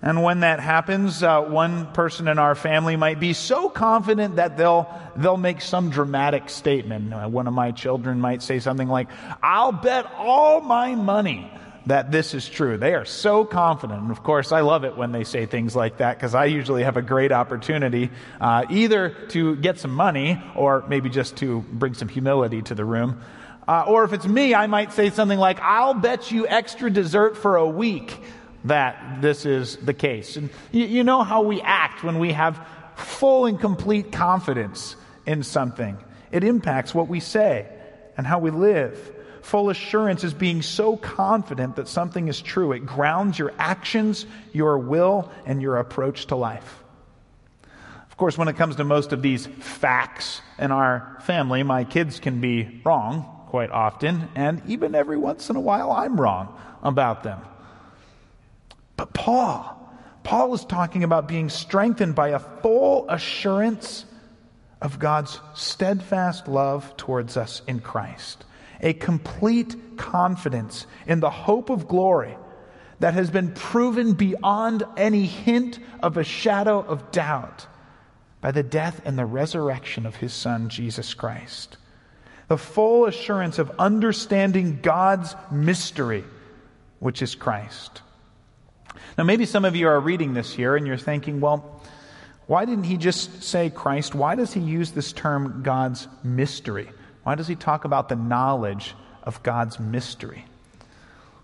And 0.01 0.23
when 0.23 0.41
that 0.41 0.59
happens, 0.59 1.23
uh, 1.23 1.41
one 1.41 1.91
person 1.93 2.27
in 2.27 2.37
our 2.37 2.53
family 2.53 2.97
might 2.97 3.19
be 3.19 3.33
so 3.33 3.69
confident 3.69 4.35
that 4.35 4.57
they'll, 4.57 4.87
they'll 5.15 5.37
make 5.37 5.61
some 5.61 5.89
dramatic 5.89 6.49
statement. 6.49 7.13
Uh, 7.13 7.27
one 7.27 7.47
of 7.47 7.53
my 7.53 7.71
children 7.71 8.19
might 8.19 8.43
say 8.43 8.59
something 8.59 8.87
like, 8.87 9.07
I'll 9.41 9.71
bet 9.71 10.05
all 10.17 10.61
my 10.61 10.95
money 10.95 11.51
that 11.87 12.11
this 12.11 12.33
is 12.33 12.47
true. 12.47 12.77
They 12.77 12.93
are 12.93 13.05
so 13.05 13.45
confident. 13.45 14.01
And 14.01 14.11
of 14.11 14.21
course, 14.21 14.51
I 14.51 14.61
love 14.61 14.83
it 14.83 14.97
when 14.97 15.11
they 15.11 15.23
say 15.23 15.45
things 15.45 15.75
like 15.75 15.97
that 15.97 16.17
because 16.17 16.35
I 16.35 16.45
usually 16.45 16.83
have 16.83 16.97
a 16.97 17.01
great 17.01 17.31
opportunity 17.31 18.09
uh, 18.39 18.65
either 18.69 19.09
to 19.29 19.55
get 19.55 19.79
some 19.79 19.93
money 19.93 20.41
or 20.55 20.83
maybe 20.87 21.09
just 21.09 21.37
to 21.37 21.61
bring 21.71 21.93
some 21.93 22.09
humility 22.09 22.61
to 22.63 22.75
the 22.75 22.85
room. 22.85 23.21
Uh, 23.67 23.85
or 23.87 24.03
if 24.03 24.13
it's 24.13 24.27
me, 24.27 24.53
I 24.53 24.67
might 24.67 24.93
say 24.93 25.09
something 25.09 25.39
like, 25.39 25.59
I'll 25.61 25.93
bet 25.93 26.31
you 26.31 26.47
extra 26.47 26.89
dessert 26.89 27.37
for 27.37 27.57
a 27.57 27.67
week 27.67 28.17
that 28.65 29.21
this 29.21 29.45
is 29.45 29.77
the 29.77 29.93
case. 29.93 30.35
And 30.35 30.49
you, 30.71 30.85
you 30.85 31.03
know 31.03 31.23
how 31.23 31.41
we 31.41 31.61
act 31.61 32.03
when 32.03 32.19
we 32.19 32.33
have 32.33 32.65
full 32.95 33.45
and 33.45 33.59
complete 33.59 34.11
confidence 34.11 34.95
in 35.25 35.43
something. 35.43 35.97
It 36.31 36.43
impacts 36.43 36.93
what 36.93 37.07
we 37.07 37.19
say 37.19 37.67
and 38.17 38.27
how 38.27 38.39
we 38.39 38.51
live. 38.51 39.13
Full 39.47 39.69
assurance 39.69 40.25
is 40.25 40.33
being 40.33 40.61
so 40.61 40.97
confident 40.97 41.77
that 41.77 41.87
something 41.87 42.27
is 42.27 42.41
true. 42.41 42.73
It 42.73 42.85
grounds 42.85 43.39
your 43.39 43.53
actions, 43.57 44.25
your 44.51 44.77
will, 44.77 45.31
and 45.45 45.61
your 45.61 45.77
approach 45.77 46.25
to 46.27 46.35
life. 46.35 46.83
Of 48.11 48.17
course, 48.17 48.37
when 48.37 48.49
it 48.49 48.57
comes 48.57 48.75
to 48.75 48.83
most 48.83 49.13
of 49.13 49.21
these 49.21 49.45
facts 49.45 50.41
in 50.59 50.73
our 50.73 51.15
family, 51.21 51.63
my 51.63 51.85
kids 51.85 52.19
can 52.19 52.41
be 52.41 52.81
wrong 52.83 53.45
quite 53.47 53.71
often, 53.71 54.27
and 54.35 54.61
even 54.67 54.93
every 54.93 55.17
once 55.17 55.49
in 55.49 55.55
a 55.55 55.61
while, 55.61 55.93
I'm 55.93 56.19
wrong 56.19 56.53
about 56.83 57.23
them. 57.23 57.39
But 58.97 59.13
Paul, 59.13 59.89
Paul 60.23 60.53
is 60.55 60.65
talking 60.65 61.05
about 61.05 61.29
being 61.29 61.47
strengthened 61.47 62.15
by 62.15 62.31
a 62.31 62.39
full 62.39 63.09
assurance 63.09 64.03
of 64.81 64.99
God's 64.99 65.39
steadfast 65.53 66.49
love 66.49 66.97
towards 66.97 67.37
us 67.37 67.61
in 67.65 67.79
Christ 67.79 68.43
a 68.81 68.93
complete 68.93 69.75
confidence 69.97 70.85
in 71.05 71.19
the 71.19 71.29
hope 71.29 71.69
of 71.69 71.87
glory 71.87 72.37
that 72.99 73.13
has 73.13 73.29
been 73.29 73.51
proven 73.51 74.13
beyond 74.13 74.83
any 74.95 75.25
hint 75.25 75.79
of 76.01 76.17
a 76.17 76.23
shadow 76.23 76.79
of 76.79 77.11
doubt 77.11 77.67
by 78.41 78.51
the 78.51 78.63
death 78.63 79.01
and 79.05 79.17
the 79.17 79.25
resurrection 79.25 80.05
of 80.05 80.15
his 80.15 80.33
Son, 80.33 80.69
Jesus 80.69 81.13
Christ. 81.13 81.77
The 82.47 82.57
full 82.57 83.05
assurance 83.05 83.59
of 83.59 83.71
understanding 83.77 84.79
God's 84.81 85.35
mystery, 85.51 86.23
which 86.99 87.21
is 87.21 87.35
Christ. 87.35 88.01
Now, 89.17 89.23
maybe 89.23 89.45
some 89.45 89.65
of 89.65 89.75
you 89.75 89.87
are 89.87 89.99
reading 89.99 90.33
this 90.33 90.53
here 90.53 90.75
and 90.75 90.87
you're 90.87 90.97
thinking, 90.97 91.39
well, 91.39 91.81
why 92.45 92.65
didn't 92.65 92.85
he 92.85 92.97
just 92.97 93.43
say 93.43 93.69
Christ? 93.69 94.15
Why 94.15 94.35
does 94.35 94.53
he 94.53 94.61
use 94.61 94.91
this 94.91 95.11
term 95.11 95.61
God's 95.63 96.07
mystery? 96.23 96.89
Why 97.27 97.35
does 97.35 97.49
he 97.49 97.57
talk 97.57 97.83
about 97.83 98.07
the 98.07 98.15
knowledge 98.15 98.95
of 99.21 99.43
God's 99.43 99.81
mystery? 99.81 100.45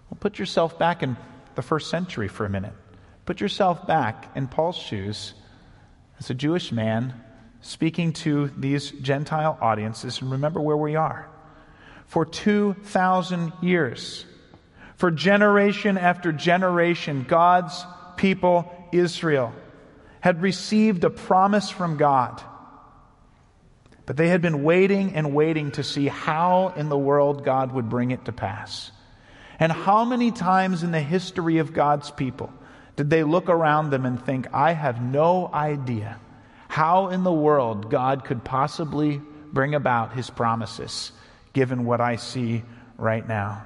Well, 0.09 0.17
put 0.17 0.39
yourself 0.39 0.79
back 0.79 1.03
in 1.03 1.17
the 1.55 1.61
first 1.61 1.89
century 1.89 2.29
for 2.29 2.45
a 2.45 2.49
minute. 2.49 2.71
Put 3.25 3.41
yourself 3.41 3.85
back 3.85 4.31
in 4.33 4.47
Paul's 4.47 4.77
shoes 4.77 5.33
as 6.19 6.29
a 6.29 6.33
Jewish 6.33 6.71
man 6.71 7.21
speaking 7.59 8.13
to 8.13 8.49
these 8.57 8.91
Gentile 8.91 9.57
audiences, 9.59 10.21
and 10.21 10.31
remember 10.31 10.61
where 10.61 10.77
we 10.77 10.95
are. 10.95 11.27
For 12.07 12.25
2,000 12.25 13.51
years, 13.61 14.23
for 14.95 15.11
generation 15.11 15.97
after 15.97 16.31
generation, 16.31 17.25
God's 17.27 17.85
people, 18.15 18.71
Israel, 18.93 19.51
had 20.21 20.41
received 20.41 21.03
a 21.03 21.09
promise 21.09 21.69
from 21.69 21.97
God 21.97 22.41
but 24.05 24.17
they 24.17 24.27
had 24.27 24.41
been 24.41 24.63
waiting 24.63 25.13
and 25.13 25.33
waiting 25.33 25.71
to 25.71 25.83
see 25.83 26.07
how 26.07 26.73
in 26.75 26.89
the 26.89 26.97
world 26.97 27.45
God 27.45 27.71
would 27.71 27.89
bring 27.89 28.11
it 28.11 28.25
to 28.25 28.31
pass. 28.31 28.91
And 29.59 29.71
how 29.71 30.03
many 30.03 30.31
times 30.31 30.83
in 30.83 30.91
the 30.91 30.99
history 31.01 31.59
of 31.59 31.73
God's 31.73 32.11
people 32.11 32.51
did 32.95 33.09
they 33.09 33.23
look 33.23 33.49
around 33.49 33.89
them 33.89 34.05
and 34.05 34.23
think, 34.23 34.47
I 34.53 34.73
have 34.73 35.01
no 35.01 35.49
idea 35.53 36.19
how 36.67 37.09
in 37.09 37.23
the 37.23 37.31
world 37.31 37.89
God 37.89 38.25
could 38.25 38.43
possibly 38.43 39.21
bring 39.51 39.75
about 39.75 40.13
his 40.13 40.29
promises, 40.29 41.11
given 41.53 41.85
what 41.85 42.01
I 42.01 42.15
see 42.15 42.63
right 42.97 43.27
now? 43.27 43.63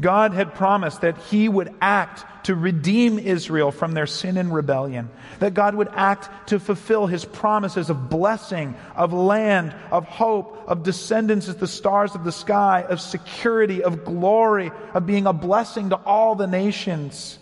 God 0.00 0.32
had 0.32 0.54
promised 0.54 1.00
that 1.00 1.18
He 1.18 1.48
would 1.48 1.74
act 1.80 2.24
to 2.46 2.54
redeem 2.54 3.18
Israel 3.18 3.72
from 3.72 3.92
their 3.92 4.06
sin 4.06 4.36
and 4.36 4.54
rebellion, 4.54 5.10
that 5.40 5.54
God 5.54 5.74
would 5.74 5.88
act 5.92 6.48
to 6.48 6.60
fulfill 6.60 7.06
His 7.06 7.24
promises 7.24 7.90
of 7.90 8.08
blessing, 8.08 8.74
of 8.94 9.12
land, 9.12 9.74
of 9.90 10.04
hope, 10.06 10.64
of 10.68 10.82
descendants 10.82 11.48
as 11.48 11.56
the 11.56 11.66
stars 11.66 12.14
of 12.14 12.24
the 12.24 12.32
sky, 12.32 12.86
of 12.88 13.00
security, 13.00 13.82
of 13.82 14.04
glory, 14.04 14.70
of 14.94 15.04
being 15.04 15.26
a 15.26 15.32
blessing 15.32 15.90
to 15.90 15.96
all 15.96 16.36
the 16.36 16.46
nations. 16.46 17.38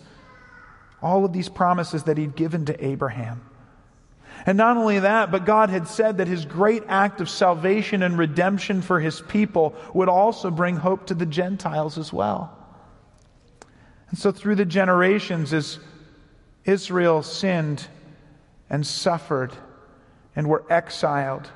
All 1.01 1.25
of 1.25 1.33
these 1.33 1.49
promises 1.49 2.03
that 2.03 2.17
He'd 2.17 2.35
given 2.35 2.65
to 2.65 2.85
Abraham. 2.85 3.41
And 4.47 4.57
not 4.57 4.77
only 4.77 4.99
that, 4.99 5.29
but 5.29 5.45
God 5.45 5.69
had 5.69 5.89
said 5.89 6.17
that 6.17 6.27
his 6.29 6.45
great 6.45 6.83
act 6.87 7.19
of 7.19 7.29
salvation 7.29 8.01
and 8.01 8.17
redemption 8.17 8.81
for 8.81 9.01
his 9.01 9.19
people 9.19 9.75
would 9.93 10.07
also 10.07 10.49
bring 10.49 10.77
hope 10.77 11.07
to 11.07 11.13
the 11.13 11.25
Gentiles 11.25 11.97
as 11.97 12.13
well. 12.13 12.57
And 14.09 14.17
so, 14.17 14.31
through 14.31 14.55
the 14.55 14.63
generations, 14.63 15.51
as 15.51 15.79
Israel 16.63 17.23
sinned 17.23 17.85
and 18.69 18.87
suffered 18.87 19.51
and 20.33 20.47
were 20.47 20.63
exiled, 20.69 21.51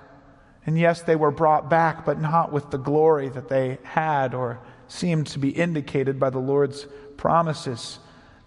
and 0.66 0.78
yes, 0.78 1.02
they 1.02 1.16
were 1.16 1.32
brought 1.32 1.70
back, 1.70 2.06
but 2.06 2.20
not 2.20 2.52
with 2.52 2.72
the 2.72 2.78
glory 2.78 3.30
that 3.30 3.48
they 3.48 3.78
had 3.84 4.34
or 4.34 4.60
seemed 4.90 5.28
to 5.28 5.40
be 5.40 5.50
indicated 5.50 6.20
by 6.20 6.30
the 6.30 6.40
Lord's 6.40 6.88
promises. 7.16 8.00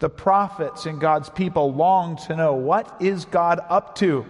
The 0.05 0.11
prophets 0.11 0.85
and 0.85 1.01
God's 1.01 1.31
people 1.31 1.73
long 1.73 2.19
to 2.27 2.37
know 2.37 2.53
what 2.53 3.01
is 3.01 3.25
God 3.25 3.59
up 3.71 3.95
to? 4.01 4.27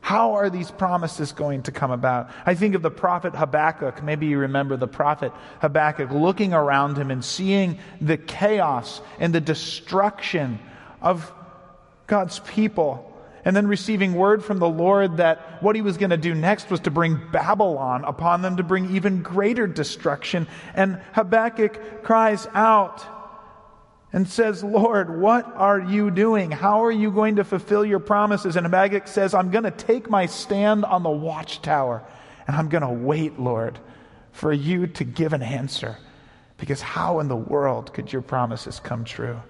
How 0.00 0.32
are 0.32 0.50
these 0.50 0.68
promises 0.72 1.30
going 1.30 1.62
to 1.62 1.70
come 1.70 1.92
about? 1.92 2.28
I 2.44 2.56
think 2.56 2.74
of 2.74 2.82
the 2.82 2.90
prophet 2.90 3.32
Habakkuk. 3.36 4.02
Maybe 4.02 4.26
you 4.26 4.38
remember 4.38 4.76
the 4.76 4.88
prophet 4.88 5.30
Habakkuk 5.60 6.10
looking 6.10 6.52
around 6.52 6.98
him 6.98 7.12
and 7.12 7.24
seeing 7.24 7.78
the 8.00 8.16
chaos 8.16 9.00
and 9.20 9.32
the 9.32 9.40
destruction 9.40 10.58
of 11.00 11.32
God's 12.08 12.40
people. 12.40 13.16
And 13.44 13.54
then 13.54 13.68
receiving 13.68 14.14
word 14.14 14.44
from 14.44 14.58
the 14.58 14.68
Lord 14.68 15.18
that 15.18 15.62
what 15.62 15.76
he 15.76 15.82
was 15.82 15.98
going 15.98 16.10
to 16.10 16.16
do 16.16 16.34
next 16.34 16.68
was 16.68 16.80
to 16.80 16.90
bring 16.90 17.20
Babylon 17.30 18.02
upon 18.02 18.42
them 18.42 18.56
to 18.56 18.64
bring 18.64 18.96
even 18.96 19.22
greater 19.22 19.68
destruction. 19.68 20.48
And 20.74 21.00
Habakkuk 21.12 22.02
cries 22.02 22.48
out, 22.54 23.06
and 24.12 24.28
says, 24.28 24.62
Lord, 24.62 25.20
what 25.20 25.52
are 25.56 25.80
you 25.80 26.10
doing? 26.10 26.50
How 26.50 26.84
are 26.84 26.92
you 26.92 27.10
going 27.10 27.36
to 27.36 27.44
fulfill 27.44 27.84
your 27.84 27.98
promises? 27.98 28.56
And 28.56 28.64
Habakkuk 28.64 29.08
says, 29.08 29.34
I'm 29.34 29.50
going 29.50 29.64
to 29.64 29.70
take 29.70 30.08
my 30.08 30.26
stand 30.26 30.84
on 30.84 31.02
the 31.02 31.10
watchtower 31.10 32.02
and 32.46 32.56
I'm 32.56 32.68
going 32.68 32.82
to 32.82 32.88
wait, 32.88 33.38
Lord, 33.38 33.78
for 34.32 34.52
you 34.52 34.86
to 34.86 35.04
give 35.04 35.32
an 35.32 35.42
answer. 35.42 35.98
Because 36.58 36.80
how 36.80 37.20
in 37.20 37.28
the 37.28 37.36
world 37.36 37.92
could 37.92 38.12
your 38.12 38.22
promises 38.22 38.80
come 38.80 39.04
true? 39.04 39.40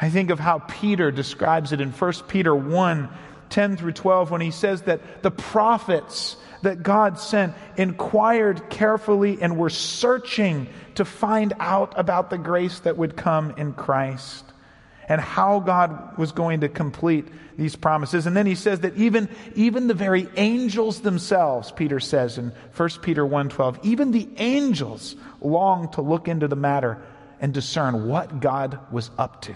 I 0.00 0.10
think 0.10 0.30
of 0.30 0.40
how 0.40 0.60
Peter 0.60 1.10
describes 1.10 1.72
it 1.72 1.80
in 1.80 1.90
1 1.92 2.12
Peter 2.28 2.54
1 2.54 3.08
10 3.48 3.76
through 3.76 3.92
12 3.92 4.32
when 4.32 4.40
he 4.40 4.50
says 4.50 4.82
that 4.82 5.22
the 5.22 5.30
prophets 5.30 6.36
that 6.66 6.82
God 6.82 7.16
sent 7.16 7.54
inquired 7.76 8.68
carefully 8.70 9.38
and 9.40 9.56
were 9.56 9.70
searching 9.70 10.66
to 10.96 11.04
find 11.04 11.52
out 11.60 11.94
about 11.96 12.28
the 12.28 12.38
grace 12.38 12.80
that 12.80 12.96
would 12.96 13.16
come 13.16 13.52
in 13.56 13.72
Christ 13.72 14.44
and 15.08 15.20
how 15.20 15.60
God 15.60 16.18
was 16.18 16.32
going 16.32 16.62
to 16.62 16.68
complete 16.68 17.28
these 17.56 17.76
promises. 17.76 18.26
And 18.26 18.36
then 18.36 18.46
he 18.46 18.56
says 18.56 18.80
that 18.80 18.96
even, 18.96 19.28
even 19.54 19.86
the 19.86 19.94
very 19.94 20.28
angels 20.36 21.02
themselves, 21.02 21.70
Peter 21.70 22.00
says 22.00 22.36
in 22.36 22.52
1 22.76 22.88
Peter 23.00 23.24
1:12, 23.24 23.78
even 23.84 24.10
the 24.10 24.28
angels 24.38 25.14
long 25.40 25.88
to 25.92 26.00
look 26.00 26.26
into 26.26 26.48
the 26.48 26.56
matter 26.56 27.00
and 27.40 27.54
discern 27.54 28.08
what 28.08 28.40
God 28.40 28.80
was 28.90 29.08
up 29.16 29.42
to 29.42 29.54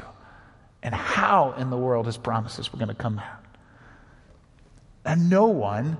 and 0.80 0.94
how 0.94 1.54
in 1.58 1.70
the 1.70 1.76
world 1.76 2.06
his 2.06 2.16
promises 2.16 2.72
were 2.72 2.78
going 2.78 2.88
to 2.88 2.94
come 2.94 3.18
out. 3.18 3.44
And 5.04 5.28
no 5.28 5.46
one 5.46 5.98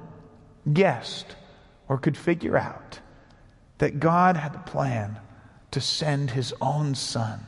guessed 0.71 1.37
or 1.89 1.99
could 1.99 2.17
figure 2.17 2.57
out 2.57 3.01
that 3.79 3.99
God 3.99 4.37
had 4.37 4.55
a 4.55 4.59
plan 4.59 5.19
to 5.71 5.81
send 5.81 6.31
his 6.31 6.53
own 6.61 6.95
son. 6.95 7.47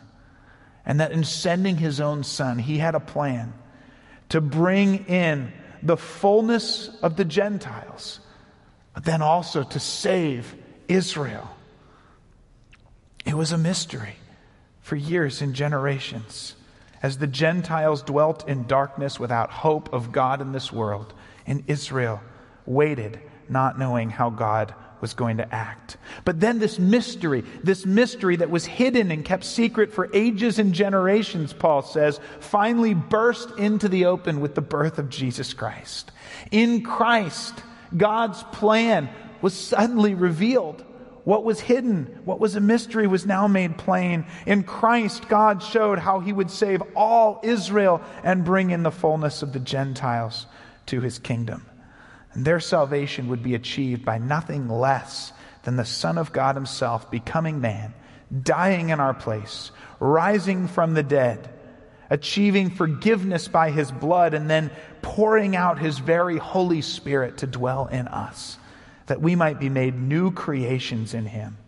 And 0.84 1.00
that 1.00 1.12
in 1.12 1.24
sending 1.24 1.76
his 1.76 2.00
own 2.00 2.24
son, 2.24 2.58
he 2.58 2.78
had 2.78 2.94
a 2.94 3.00
plan 3.00 3.52
to 4.30 4.40
bring 4.40 5.06
in 5.06 5.52
the 5.82 5.96
fullness 5.96 6.88
of 7.02 7.16
the 7.16 7.24
Gentiles, 7.24 8.20
but 8.94 9.04
then 9.04 9.22
also 9.22 9.62
to 9.62 9.80
save 9.80 10.54
Israel. 10.88 11.48
It 13.24 13.34
was 13.34 13.52
a 13.52 13.58
mystery 13.58 14.16
for 14.80 14.96
years 14.96 15.42
and 15.42 15.54
generations 15.54 16.56
as 17.02 17.18
the 17.18 17.26
Gentiles 17.26 18.02
dwelt 18.02 18.48
in 18.48 18.66
darkness 18.66 19.18
without 19.18 19.50
hope 19.50 19.92
of 19.92 20.12
God 20.12 20.40
in 20.40 20.52
this 20.52 20.72
world, 20.72 21.12
and 21.46 21.64
Israel 21.66 22.20
waited, 22.66 23.20
not 23.48 23.78
knowing 23.78 24.10
how 24.10 24.30
God 24.30 24.74
was 25.00 25.14
going 25.14 25.38
to 25.38 25.54
act. 25.54 25.96
But 26.24 26.38
then 26.38 26.60
this 26.60 26.78
mystery, 26.78 27.42
this 27.62 27.84
mystery 27.84 28.36
that 28.36 28.50
was 28.50 28.64
hidden 28.64 29.10
and 29.10 29.24
kept 29.24 29.44
secret 29.44 29.92
for 29.92 30.08
ages 30.14 30.60
and 30.60 30.72
generations, 30.72 31.52
Paul 31.52 31.82
says, 31.82 32.20
finally 32.38 32.94
burst 32.94 33.50
into 33.58 33.88
the 33.88 34.06
open 34.06 34.40
with 34.40 34.54
the 34.54 34.62
birth 34.62 34.98
of 34.98 35.10
Jesus 35.10 35.52
Christ. 35.52 36.12
In 36.52 36.82
Christ, 36.82 37.62
God's 37.94 38.42
plan 38.44 39.10
was 39.42 39.54
suddenly 39.54 40.14
revealed. 40.14 40.84
What 41.24 41.44
was 41.44 41.60
hidden, 41.60 42.20
what 42.24 42.40
was 42.40 42.56
a 42.56 42.60
mystery, 42.60 43.06
was 43.06 43.26
now 43.26 43.46
made 43.46 43.78
plain. 43.78 44.24
In 44.46 44.62
Christ, 44.62 45.28
God 45.28 45.62
showed 45.62 45.98
how 45.98 46.20
he 46.20 46.32
would 46.32 46.50
save 46.50 46.82
all 46.96 47.40
Israel 47.42 48.02
and 48.24 48.44
bring 48.44 48.70
in 48.70 48.82
the 48.82 48.90
fullness 48.90 49.42
of 49.42 49.52
the 49.52 49.60
Gentiles 49.60 50.46
to 50.86 51.00
his 51.00 51.18
kingdom. 51.18 51.66
And 52.34 52.44
their 52.44 52.60
salvation 52.60 53.28
would 53.28 53.42
be 53.42 53.54
achieved 53.54 54.04
by 54.04 54.18
nothing 54.18 54.68
less 54.68 55.32
than 55.64 55.76
the 55.76 55.84
Son 55.84 56.18
of 56.18 56.32
God 56.32 56.54
Himself 56.54 57.10
becoming 57.10 57.60
man, 57.60 57.94
dying 58.42 58.88
in 58.90 59.00
our 59.00 59.14
place, 59.14 59.70
rising 60.00 60.66
from 60.66 60.94
the 60.94 61.02
dead, 61.02 61.48
achieving 62.10 62.70
forgiveness 62.70 63.48
by 63.48 63.70
His 63.70 63.92
blood, 63.92 64.34
and 64.34 64.48
then 64.48 64.70
pouring 65.02 65.54
out 65.56 65.78
His 65.78 65.98
very 65.98 66.38
Holy 66.38 66.80
Spirit 66.80 67.38
to 67.38 67.46
dwell 67.46 67.86
in 67.86 68.08
us, 68.08 68.58
that 69.06 69.20
we 69.20 69.36
might 69.36 69.60
be 69.60 69.68
made 69.68 69.94
new 69.94 70.32
creations 70.32 71.14
in 71.14 71.26
Him. 71.26 71.58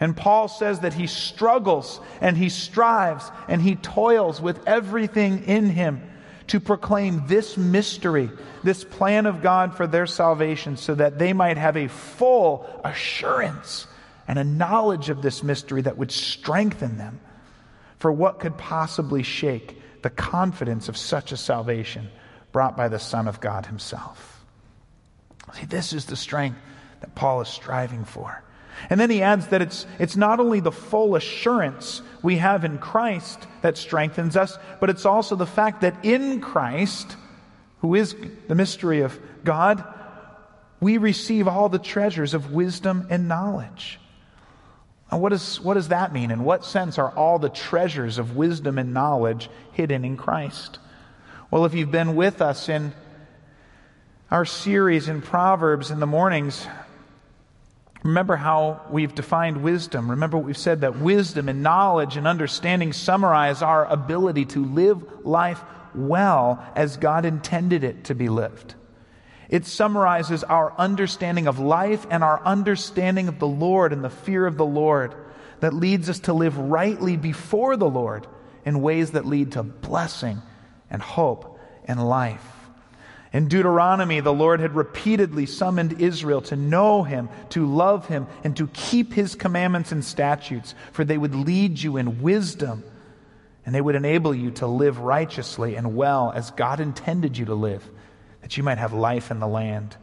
And 0.00 0.16
Paul 0.16 0.48
says 0.48 0.80
that 0.80 0.94
he 0.94 1.06
struggles 1.06 2.00
and 2.20 2.36
he 2.36 2.50
strives 2.50 3.30
and 3.48 3.60
he 3.60 3.74
toils 3.74 4.40
with 4.40 4.66
everything 4.66 5.44
in 5.44 5.70
him 5.70 6.08
to 6.48 6.60
proclaim 6.60 7.26
this 7.26 7.56
mystery, 7.56 8.30
this 8.64 8.84
plan 8.84 9.26
of 9.26 9.42
God 9.42 9.76
for 9.76 9.86
their 9.86 10.06
salvation, 10.06 10.76
so 10.76 10.94
that 10.94 11.18
they 11.18 11.32
might 11.32 11.56
have 11.56 11.76
a 11.76 11.88
full 11.88 12.68
assurance 12.84 13.86
and 14.26 14.38
a 14.38 14.44
knowledge 14.44 15.08
of 15.08 15.22
this 15.22 15.42
mystery 15.42 15.82
that 15.82 15.96
would 15.96 16.10
strengthen 16.10 16.98
them 16.98 17.20
for 17.98 18.12
what 18.12 18.40
could 18.40 18.56
possibly 18.56 19.22
shake 19.22 19.80
the 20.02 20.10
confidence 20.10 20.88
of 20.88 20.96
such 20.96 21.32
a 21.32 21.36
salvation 21.36 22.08
brought 22.52 22.76
by 22.76 22.88
the 22.88 22.98
Son 22.98 23.28
of 23.28 23.40
God 23.40 23.66
Himself. 23.66 24.44
See, 25.54 25.66
this 25.66 25.92
is 25.92 26.06
the 26.06 26.16
strength 26.16 26.58
that 27.00 27.14
Paul 27.14 27.40
is 27.40 27.48
striving 27.48 28.04
for. 28.04 28.42
And 28.90 28.98
then 28.98 29.10
he 29.10 29.22
adds 29.22 29.48
that 29.48 29.62
it's, 29.62 29.86
it's 29.98 30.16
not 30.16 30.40
only 30.40 30.60
the 30.60 30.72
full 30.72 31.16
assurance 31.16 32.02
we 32.22 32.38
have 32.38 32.64
in 32.64 32.78
Christ 32.78 33.46
that 33.62 33.76
strengthens 33.76 34.36
us, 34.36 34.56
but 34.80 34.90
it's 34.90 35.04
also 35.04 35.36
the 35.36 35.46
fact 35.46 35.82
that 35.82 36.04
in 36.04 36.40
Christ, 36.40 37.16
who 37.80 37.94
is 37.94 38.14
the 38.48 38.54
mystery 38.54 39.00
of 39.00 39.18
God, 39.44 39.84
we 40.80 40.98
receive 40.98 41.48
all 41.48 41.68
the 41.68 41.78
treasures 41.78 42.34
of 42.34 42.52
wisdom 42.52 43.06
and 43.10 43.28
knowledge. 43.28 43.98
And 45.10 45.22
what, 45.22 45.32
is, 45.32 45.60
what 45.60 45.74
does 45.74 45.88
that 45.88 46.12
mean? 46.12 46.30
In 46.30 46.44
what 46.44 46.64
sense 46.64 46.98
are 46.98 47.10
all 47.10 47.38
the 47.38 47.48
treasures 47.48 48.18
of 48.18 48.36
wisdom 48.36 48.78
and 48.78 48.92
knowledge 48.92 49.48
hidden 49.72 50.04
in 50.04 50.16
Christ? 50.16 50.78
Well, 51.50 51.64
if 51.64 51.74
you've 51.74 51.90
been 51.90 52.14
with 52.14 52.42
us 52.42 52.68
in 52.68 52.92
our 54.30 54.44
series 54.44 55.08
in 55.08 55.22
Proverbs 55.22 55.90
in 55.90 55.98
the 55.98 56.06
mornings, 56.06 56.66
Remember 58.02 58.36
how 58.36 58.82
we've 58.90 59.14
defined 59.14 59.62
wisdom. 59.62 60.10
Remember 60.10 60.36
what 60.36 60.46
we've 60.46 60.56
said 60.56 60.82
that 60.82 60.98
wisdom 60.98 61.48
and 61.48 61.62
knowledge 61.62 62.16
and 62.16 62.28
understanding 62.28 62.92
summarize 62.92 63.60
our 63.60 63.84
ability 63.86 64.44
to 64.46 64.64
live 64.64 65.04
life 65.26 65.60
well 65.94 66.64
as 66.76 66.96
God 66.96 67.24
intended 67.24 67.82
it 67.82 68.04
to 68.04 68.14
be 68.14 68.28
lived. 68.28 68.74
It 69.48 69.66
summarizes 69.66 70.44
our 70.44 70.74
understanding 70.78 71.46
of 71.46 71.58
life 71.58 72.06
and 72.10 72.22
our 72.22 72.44
understanding 72.44 73.28
of 73.28 73.38
the 73.38 73.48
Lord 73.48 73.92
and 73.92 74.04
the 74.04 74.10
fear 74.10 74.46
of 74.46 74.56
the 74.56 74.66
Lord 74.66 75.14
that 75.60 75.74
leads 75.74 76.08
us 76.08 76.20
to 76.20 76.32
live 76.32 76.56
rightly 76.56 77.16
before 77.16 77.76
the 77.76 77.88
Lord 77.88 78.26
in 78.64 78.82
ways 78.82 79.12
that 79.12 79.26
lead 79.26 79.52
to 79.52 79.62
blessing 79.62 80.42
and 80.90 81.02
hope 81.02 81.58
and 81.86 82.06
life. 82.06 82.57
In 83.32 83.48
Deuteronomy, 83.48 84.20
the 84.20 84.32
Lord 84.32 84.60
had 84.60 84.74
repeatedly 84.74 85.44
summoned 85.44 86.00
Israel 86.00 86.40
to 86.42 86.56
know 86.56 87.02
him, 87.02 87.28
to 87.50 87.66
love 87.66 88.06
him, 88.06 88.26
and 88.42 88.56
to 88.56 88.68
keep 88.68 89.12
his 89.12 89.34
commandments 89.34 89.92
and 89.92 90.02
statutes, 90.04 90.74
for 90.92 91.04
they 91.04 91.18
would 91.18 91.34
lead 91.34 91.80
you 91.80 91.98
in 91.98 92.22
wisdom, 92.22 92.84
and 93.66 93.74
they 93.74 93.82
would 93.82 93.96
enable 93.96 94.34
you 94.34 94.50
to 94.52 94.66
live 94.66 95.00
righteously 95.00 95.76
and 95.76 95.94
well 95.94 96.32
as 96.34 96.50
God 96.52 96.80
intended 96.80 97.36
you 97.36 97.44
to 97.46 97.54
live, 97.54 97.86
that 98.40 98.56
you 98.56 98.62
might 98.62 98.78
have 98.78 98.94
life 98.94 99.30
in 99.30 99.40
the 99.40 99.46
land. 99.46 99.94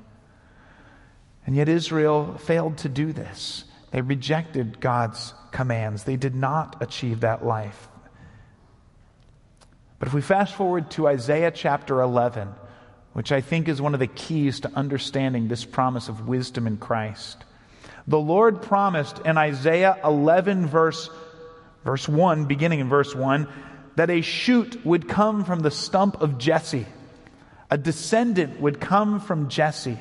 And 1.48 1.56
yet 1.56 1.68
Israel 1.68 2.38
failed 2.38 2.78
to 2.80 2.90
do 2.90 3.12
this. 3.12 3.64
They 3.90 4.02
rejected 4.02 4.80
God's 4.80 5.34
commands, 5.52 6.04
they 6.04 6.18
did 6.18 6.36
not 6.36 6.82
achieve 6.82 7.22
that 7.22 7.44
life. 7.44 7.88
But 9.98 10.10
if 10.10 10.14
we 10.14 10.22
fast 10.22 10.54
forward 10.54 10.92
to 10.92 11.08
Isaiah 11.08 11.50
chapter 11.50 12.02
11, 12.02 12.50
which 13.16 13.32
I 13.32 13.40
think 13.40 13.70
is 13.70 13.82
one 13.82 13.94
of 13.94 14.02
the 14.02 14.08
keys 14.08 14.60
to 14.60 14.72
understanding 14.76 15.48
this 15.48 15.64
promise 15.64 16.10
of 16.10 16.28
wisdom 16.28 16.68
in 16.68 16.76
Christ. 16.76 17.46
The 18.08 18.20
Lord 18.20 18.62
promised 18.62 19.20
in 19.20 19.38
Isaiah 19.38 19.98
11, 20.04 20.68
verse, 20.68 21.10
verse 21.86 22.10
1, 22.10 22.44
beginning 22.44 22.82
in 22.82 22.90
verse 22.90 23.16
1, 23.16 23.48
that 23.96 24.10
a 24.10 24.20
shoot 24.20 24.86
would 24.86 25.08
come 25.08 25.46
from 25.46 25.62
the 25.62 25.72
stump 25.72 26.22
of 26.22 26.38
Jesse. 26.38 26.86
A 27.72 27.78
descendant 27.78 28.60
would 28.60 28.82
come 28.82 29.22
from 29.22 29.48
Jesse. 29.48 29.98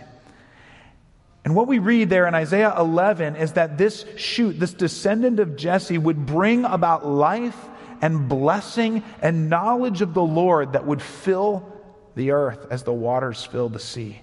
And 1.44 1.54
what 1.54 1.68
we 1.68 1.78
read 1.78 2.10
there 2.10 2.26
in 2.26 2.34
Isaiah 2.34 2.74
11 2.76 3.36
is 3.36 3.52
that 3.52 3.78
this 3.78 4.04
shoot, 4.16 4.58
this 4.58 4.74
descendant 4.74 5.38
of 5.38 5.54
Jesse, 5.54 5.98
would 5.98 6.26
bring 6.26 6.64
about 6.64 7.06
life 7.06 7.68
and 8.00 8.28
blessing 8.28 9.04
and 9.22 9.48
knowledge 9.48 10.02
of 10.02 10.14
the 10.14 10.22
Lord 10.24 10.72
that 10.72 10.84
would 10.84 11.00
fill 11.00 11.70
the 12.14 12.30
earth 12.30 12.66
as 12.70 12.82
the 12.82 12.92
waters 12.92 13.44
fill 13.44 13.68
the 13.68 13.78
sea. 13.78 14.20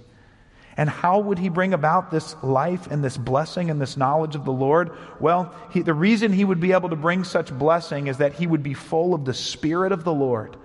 And 0.78 0.90
how 0.90 1.20
would 1.20 1.38
he 1.38 1.50
bring 1.50 1.74
about 1.74 2.12
this 2.12 2.36
life 2.42 2.88
and 2.88 3.04
this 3.04 3.18
blessing 3.18 3.70
and 3.70 3.82
this 3.82 3.98
knowledge 3.98 4.36
of 4.36 4.46
the 4.46 4.54
Lord? 4.54 4.92
Well, 5.20 5.54
he, 5.72 5.82
the 5.82 5.94
reason 5.94 6.32
he 6.32 6.46
would 6.46 6.62
be 6.62 6.72
able 6.72 6.90
to 6.90 6.96
bring 6.96 7.24
such 7.24 7.52
blessing 7.52 8.08
is 8.08 8.18
that 8.18 8.34
he 8.34 8.48
would 8.48 8.64
be 8.64 8.74
full 8.74 9.14
of 9.14 9.26
the 9.26 9.34
Spirit 9.34 9.92
of 9.92 10.04
the 10.04 10.14
Lord. 10.14 10.56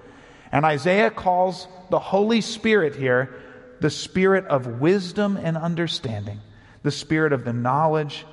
And 0.52 0.64
Isaiah 0.64 1.10
calls 1.10 1.66
the 1.90 1.98
Holy 1.98 2.40
Spirit 2.40 2.94
here 2.94 3.34
the 3.80 3.90
Spirit 3.90 4.46
of 4.46 4.80
wisdom 4.80 5.36
and 5.36 5.56
understanding, 5.56 6.40
the 6.82 6.90
Spirit 6.90 7.32
of 7.32 7.44
the 7.44 7.52
knowledge 7.52 8.24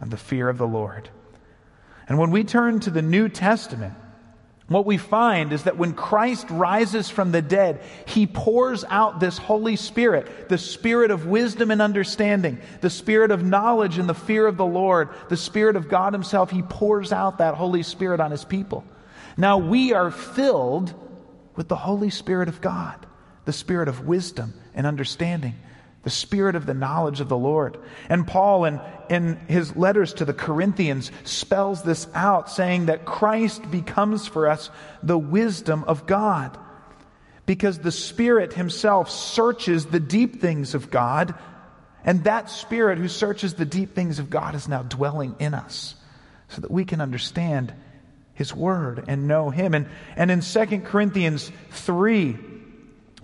and 0.00 0.10
the 0.10 0.16
fear 0.16 0.48
of 0.48 0.58
the 0.58 0.66
Lord. 0.66 1.08
And 2.08 2.18
when 2.18 2.32
we 2.32 2.44
turn 2.44 2.80
to 2.80 2.90
the 2.90 3.02
New 3.02 3.28
Testament, 3.28 3.94
what 4.68 4.86
we 4.86 4.96
find 4.96 5.52
is 5.52 5.64
that 5.64 5.76
when 5.76 5.92
Christ 5.92 6.48
rises 6.48 7.10
from 7.10 7.32
the 7.32 7.42
dead, 7.42 7.82
he 8.06 8.26
pours 8.26 8.82
out 8.88 9.20
this 9.20 9.36
Holy 9.36 9.76
Spirit, 9.76 10.48
the 10.48 10.56
Spirit 10.56 11.10
of 11.10 11.26
wisdom 11.26 11.70
and 11.70 11.82
understanding, 11.82 12.58
the 12.80 12.88
Spirit 12.88 13.30
of 13.30 13.44
knowledge 13.44 13.98
and 13.98 14.08
the 14.08 14.14
fear 14.14 14.46
of 14.46 14.56
the 14.56 14.64
Lord, 14.64 15.10
the 15.28 15.36
Spirit 15.36 15.76
of 15.76 15.90
God 15.90 16.14
Himself. 16.14 16.50
He 16.50 16.62
pours 16.62 17.12
out 17.12 17.38
that 17.38 17.54
Holy 17.54 17.82
Spirit 17.82 18.20
on 18.20 18.30
His 18.30 18.44
people. 18.44 18.84
Now 19.36 19.58
we 19.58 19.92
are 19.92 20.10
filled 20.10 20.94
with 21.56 21.68
the 21.68 21.76
Holy 21.76 22.10
Spirit 22.10 22.48
of 22.48 22.62
God, 22.62 23.06
the 23.44 23.52
Spirit 23.52 23.88
of 23.88 24.06
wisdom 24.06 24.54
and 24.74 24.86
understanding 24.86 25.54
the 26.04 26.10
spirit 26.10 26.54
of 26.54 26.66
the 26.66 26.74
knowledge 26.74 27.20
of 27.20 27.28
the 27.28 27.36
Lord. 27.36 27.78
And 28.08 28.26
Paul, 28.26 28.66
in, 28.66 28.80
in 29.08 29.36
his 29.48 29.74
letters 29.74 30.12
to 30.14 30.24
the 30.24 30.34
Corinthians, 30.34 31.10
spells 31.24 31.82
this 31.82 32.06
out, 32.14 32.50
saying 32.50 32.86
that 32.86 33.06
Christ 33.06 33.68
becomes 33.70 34.26
for 34.26 34.48
us 34.48 34.70
the 35.02 35.18
wisdom 35.18 35.84
of 35.84 36.06
God. 36.06 36.58
Because 37.46 37.78
the 37.78 37.92
Spirit 37.92 38.52
Himself 38.52 39.10
searches 39.10 39.86
the 39.86 40.00
deep 40.00 40.40
things 40.40 40.74
of 40.74 40.90
God, 40.90 41.34
and 42.04 42.24
that 42.24 42.50
Spirit 42.50 42.98
who 42.98 43.08
searches 43.08 43.54
the 43.54 43.66
deep 43.66 43.94
things 43.94 44.18
of 44.18 44.30
God 44.30 44.54
is 44.54 44.68
now 44.68 44.82
dwelling 44.82 45.34
in 45.38 45.54
us 45.54 45.94
so 46.48 46.60
that 46.60 46.70
we 46.70 46.84
can 46.84 47.00
understand 47.00 47.74
His 48.34 48.54
Word 48.54 49.04
and 49.08 49.28
know 49.28 49.50
Him. 49.50 49.74
And, 49.74 49.88
and 50.16 50.30
in 50.30 50.40
2 50.40 50.80
Corinthians 50.80 51.50
3, 51.70 52.36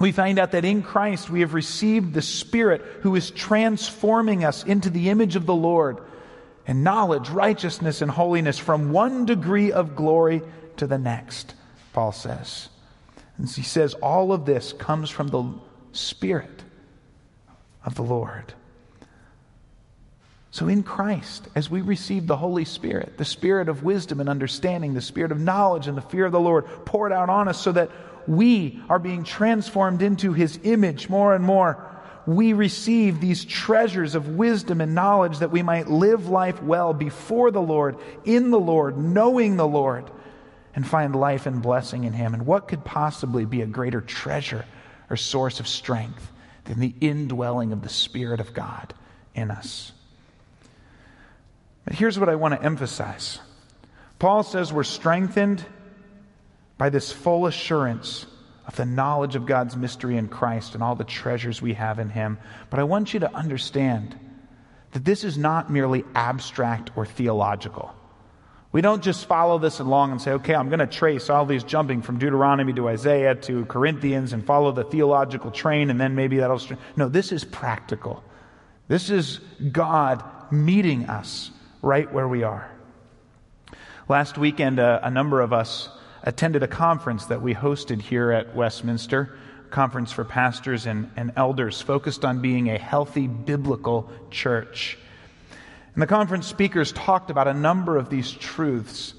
we 0.00 0.12
find 0.12 0.38
out 0.38 0.52
that 0.52 0.64
in 0.64 0.82
Christ 0.82 1.28
we 1.28 1.40
have 1.40 1.54
received 1.54 2.14
the 2.14 2.22
Spirit 2.22 2.80
who 3.02 3.14
is 3.14 3.30
transforming 3.30 4.44
us 4.44 4.64
into 4.64 4.88
the 4.88 5.10
image 5.10 5.36
of 5.36 5.46
the 5.46 5.54
Lord 5.54 5.98
and 6.66 6.82
knowledge, 6.82 7.28
righteousness, 7.28 8.00
and 8.00 8.10
holiness 8.10 8.58
from 8.58 8.92
one 8.92 9.26
degree 9.26 9.70
of 9.70 9.94
glory 9.94 10.40
to 10.78 10.86
the 10.86 10.98
next, 10.98 11.54
Paul 11.92 12.12
says. 12.12 12.70
And 13.36 13.48
he 13.48 13.62
says 13.62 13.94
all 13.94 14.32
of 14.32 14.46
this 14.46 14.72
comes 14.72 15.10
from 15.10 15.28
the 15.28 15.52
Spirit 15.92 16.62
of 17.84 17.94
the 17.94 18.02
Lord. 18.02 18.54
So, 20.52 20.66
in 20.66 20.82
Christ, 20.82 21.46
as 21.54 21.70
we 21.70 21.80
receive 21.80 22.26
the 22.26 22.36
Holy 22.36 22.64
Spirit, 22.64 23.16
the 23.16 23.24
Spirit 23.24 23.68
of 23.68 23.84
wisdom 23.84 24.18
and 24.18 24.28
understanding, 24.28 24.94
the 24.94 25.00
Spirit 25.00 25.30
of 25.30 25.40
knowledge 25.40 25.86
and 25.86 25.96
the 25.96 26.02
fear 26.02 26.26
of 26.26 26.32
the 26.32 26.40
Lord 26.40 26.66
poured 26.84 27.12
out 27.12 27.28
on 27.28 27.46
us 27.46 27.60
so 27.60 27.70
that 27.72 27.90
we 28.26 28.80
are 28.88 28.98
being 28.98 29.22
transformed 29.22 30.02
into 30.02 30.32
his 30.32 30.58
image 30.64 31.08
more 31.08 31.34
and 31.34 31.44
more. 31.44 31.86
We 32.26 32.52
receive 32.52 33.20
these 33.20 33.44
treasures 33.44 34.16
of 34.16 34.36
wisdom 34.36 34.80
and 34.80 34.94
knowledge 34.94 35.38
that 35.38 35.52
we 35.52 35.62
might 35.62 35.88
live 35.88 36.28
life 36.28 36.60
well 36.62 36.92
before 36.92 37.52
the 37.52 37.62
Lord, 37.62 37.96
in 38.24 38.50
the 38.50 38.60
Lord, 38.60 38.98
knowing 38.98 39.56
the 39.56 39.66
Lord, 39.66 40.10
and 40.74 40.86
find 40.86 41.14
life 41.14 41.46
and 41.46 41.62
blessing 41.62 42.04
in 42.04 42.12
him. 42.12 42.34
And 42.34 42.44
what 42.44 42.66
could 42.66 42.84
possibly 42.84 43.44
be 43.44 43.62
a 43.62 43.66
greater 43.66 44.00
treasure 44.00 44.64
or 45.08 45.16
source 45.16 45.60
of 45.60 45.68
strength 45.68 46.30
than 46.64 46.80
the 46.80 46.94
indwelling 47.00 47.72
of 47.72 47.82
the 47.82 47.88
Spirit 47.88 48.40
of 48.40 48.52
God 48.52 48.94
in 49.34 49.50
us? 49.50 49.92
Here's 51.90 52.18
what 52.18 52.28
I 52.28 52.36
want 52.36 52.54
to 52.54 52.62
emphasize 52.62 53.40
Paul 54.18 54.42
says 54.42 54.72
we're 54.72 54.84
strengthened 54.84 55.64
by 56.78 56.90
this 56.90 57.10
full 57.10 57.46
assurance 57.46 58.26
of 58.66 58.76
the 58.76 58.84
knowledge 58.84 59.34
of 59.34 59.46
God's 59.46 59.76
mystery 59.76 60.16
in 60.16 60.28
Christ 60.28 60.74
and 60.74 60.82
all 60.82 60.94
the 60.94 61.04
treasures 61.04 61.60
we 61.60 61.74
have 61.74 61.98
in 61.98 62.10
Him. 62.10 62.38
But 62.68 62.80
I 62.80 62.84
want 62.84 63.12
you 63.12 63.20
to 63.20 63.34
understand 63.34 64.18
that 64.92 65.04
this 65.04 65.24
is 65.24 65.36
not 65.36 65.70
merely 65.70 66.04
abstract 66.14 66.90
or 66.96 67.06
theological. 67.06 67.94
We 68.72 68.82
don't 68.82 69.02
just 69.02 69.26
follow 69.26 69.58
this 69.58 69.80
along 69.80 70.12
and 70.12 70.22
say, 70.22 70.32
okay, 70.32 70.54
I'm 70.54 70.68
going 70.68 70.78
to 70.78 70.86
trace 70.86 71.28
all 71.28 71.44
these 71.44 71.64
jumping 71.64 72.02
from 72.02 72.18
Deuteronomy 72.18 72.72
to 72.74 72.88
Isaiah 72.88 73.34
to 73.34 73.64
Corinthians 73.64 74.32
and 74.32 74.44
follow 74.44 74.70
the 74.70 74.84
theological 74.84 75.50
train 75.50 75.90
and 75.90 76.00
then 76.00 76.14
maybe 76.14 76.36
that'll. 76.36 76.60
No, 76.96 77.08
this 77.08 77.32
is 77.32 77.44
practical. 77.44 78.22
This 78.86 79.10
is 79.10 79.40
God 79.72 80.22
meeting 80.52 81.06
us 81.08 81.50
right 81.82 82.12
where 82.12 82.28
we 82.28 82.42
are. 82.42 82.70
Last 84.08 84.36
weekend, 84.36 84.78
uh, 84.78 85.00
a 85.02 85.10
number 85.10 85.40
of 85.40 85.52
us 85.52 85.88
attended 86.22 86.62
a 86.62 86.68
conference 86.68 87.26
that 87.26 87.40
we 87.40 87.54
hosted 87.54 88.00
here 88.00 88.30
at 88.32 88.54
Westminster, 88.54 89.38
a 89.66 89.68
conference 89.70 90.12
for 90.12 90.24
pastors 90.24 90.86
and, 90.86 91.10
and 91.16 91.32
elders 91.36 91.80
focused 91.80 92.24
on 92.24 92.40
being 92.40 92.70
a 92.70 92.78
healthy 92.78 93.26
biblical 93.26 94.10
church. 94.30 94.98
And 95.94 96.02
the 96.02 96.06
conference 96.06 96.46
speakers 96.46 96.92
talked 96.92 97.30
about 97.30 97.48
a 97.48 97.54
number 97.54 97.96
of 97.96 98.10
these 98.10 98.30
truths 98.30 99.14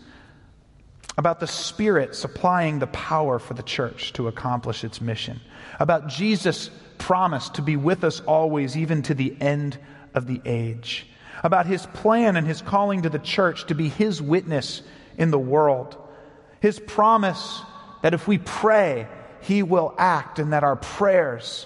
about 1.18 1.40
the 1.40 1.48
Spirit 1.48 2.16
supplying 2.16 2.80
the 2.80 2.88
power 2.88 3.38
for 3.38 3.54
the 3.54 3.64
church 3.64 4.14
to 4.14 4.28
accomplish 4.28 4.84
its 4.84 5.02
mission, 5.02 5.42
about 5.80 6.08
Jesus' 6.08 6.70
promise 6.98 7.50
to 7.50 7.62
be 7.62 7.76
with 7.76 8.04
us 8.04 8.22
always, 8.22 8.78
even 8.78 9.02
to 9.04 9.14
the 9.14 9.36
end 9.42 9.78
of 10.14 10.28
the 10.28 10.42
age, 10.46 11.08
about 11.42 11.66
his 11.66 11.86
plan 11.88 12.36
and 12.36 12.48
his 12.48 12.62
calling 12.62 13.02
to 13.02 13.10
the 13.10 13.20
church 13.20 13.66
to 13.68 13.76
be 13.76 13.90
his 13.90 14.22
witness 14.22 14.82
in 15.18 15.32
the 15.32 15.40
world 15.40 15.98
his 16.62 16.80
promise 16.80 17.62
that 18.02 18.14
if 18.14 18.28
we 18.28 18.38
pray, 18.38 19.08
He 19.42 19.64
will 19.64 19.94
act, 19.98 20.40
and 20.40 20.54
that 20.54 20.64
our 20.64 20.76
prayers 20.76 21.66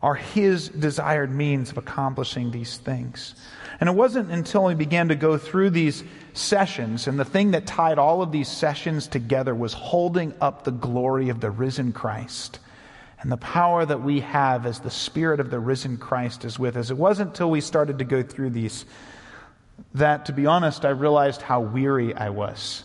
are 0.00 0.14
His 0.14 0.68
desired 0.68 1.30
means 1.30 1.70
of 1.70 1.78
accomplishing 1.78 2.50
these 2.50 2.78
things. 2.78 3.34
And 3.80 3.88
it 3.88 3.94
wasn't 3.94 4.30
until 4.30 4.64
we 4.64 4.74
began 4.74 5.08
to 5.08 5.16
go 5.16 5.36
through 5.36 5.70
these 5.70 6.04
sessions, 6.32 7.08
and 7.08 7.18
the 7.18 7.24
thing 7.24 7.50
that 7.50 7.66
tied 7.66 7.98
all 7.98 8.22
of 8.22 8.30
these 8.30 8.48
sessions 8.48 9.08
together 9.08 9.54
was 9.54 9.72
holding 9.72 10.32
up 10.40 10.64
the 10.64 10.70
glory 10.70 11.28
of 11.28 11.40
the 11.40 11.50
risen 11.50 11.92
Christ 11.92 12.60
and 13.20 13.32
the 13.32 13.36
power 13.36 13.84
that 13.84 14.02
we 14.02 14.20
have 14.20 14.66
as 14.66 14.80
the 14.80 14.90
Spirit 14.90 15.40
of 15.40 15.50
the 15.50 15.58
risen 15.58 15.96
Christ 15.96 16.44
is 16.44 16.58
with 16.58 16.76
us. 16.76 16.90
It 16.90 16.98
wasn't 16.98 17.30
until 17.30 17.50
we 17.50 17.60
started 17.60 17.98
to 17.98 18.04
go 18.04 18.22
through 18.22 18.50
these 18.50 18.84
that, 19.94 20.26
to 20.26 20.32
be 20.32 20.46
honest, 20.46 20.84
I 20.84 20.90
realized 20.90 21.42
how 21.42 21.60
weary 21.60 22.14
I 22.14 22.30
was. 22.30 22.84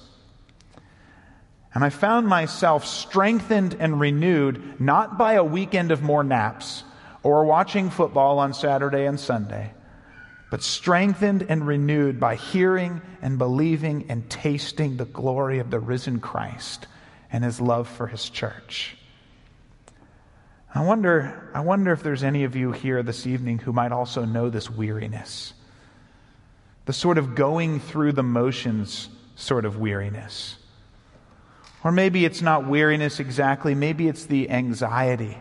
And 1.73 1.83
I 1.83 1.89
found 1.89 2.27
myself 2.27 2.85
strengthened 2.85 3.77
and 3.79 3.99
renewed 3.99 4.79
not 4.79 5.17
by 5.17 5.33
a 5.33 5.43
weekend 5.43 5.91
of 5.91 6.01
more 6.01 6.23
naps 6.23 6.83
or 7.23 7.45
watching 7.45 7.89
football 7.89 8.39
on 8.39 8.53
Saturday 8.53 9.05
and 9.05 9.19
Sunday, 9.19 9.71
but 10.49 10.63
strengthened 10.63 11.45
and 11.47 11.65
renewed 11.65 12.19
by 12.19 12.35
hearing 12.35 13.01
and 13.21 13.37
believing 13.37 14.07
and 14.09 14.29
tasting 14.29 14.97
the 14.97 15.05
glory 15.05 15.59
of 15.59 15.69
the 15.69 15.79
risen 15.79 16.19
Christ 16.19 16.87
and 17.31 17.43
his 17.43 17.61
love 17.61 17.87
for 17.87 18.07
his 18.07 18.29
church. 18.29 18.97
I 20.73 20.83
wonder, 20.83 21.49
I 21.53 21.59
wonder 21.59 21.91
if 21.91 22.01
there's 22.01 22.23
any 22.23 22.45
of 22.45 22.55
you 22.55 22.71
here 22.71 23.03
this 23.03 23.27
evening 23.27 23.59
who 23.59 23.73
might 23.73 23.91
also 23.91 24.23
know 24.23 24.49
this 24.49 24.69
weariness. 24.69 25.53
The 26.85 26.93
sort 26.93 27.17
of 27.17 27.35
going 27.35 27.79
through 27.79 28.13
the 28.13 28.23
motions 28.23 29.09
sort 29.35 29.65
of 29.65 29.77
weariness. 29.77 30.55
Or 31.83 31.91
maybe 31.91 32.23
it's 32.25 32.41
not 32.41 32.67
weariness 32.67 33.19
exactly, 33.19 33.75
maybe 33.75 34.07
it's 34.07 34.25
the 34.25 34.49
anxiety, 34.49 35.37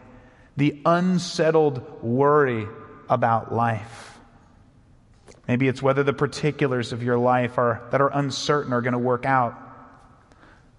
the 0.56 0.80
unsettled 0.84 2.02
worry 2.02 2.66
about 3.08 3.54
life. 3.54 4.18
Maybe 5.46 5.68
it's 5.68 5.82
whether 5.82 6.02
the 6.02 6.12
particulars 6.12 6.92
of 6.92 7.02
your 7.02 7.18
life 7.18 7.58
are, 7.58 7.86
that 7.90 8.00
are 8.00 8.10
uncertain 8.12 8.72
are 8.72 8.80
going 8.80 8.92
to 8.92 8.98
work 8.98 9.26
out. 9.26 9.54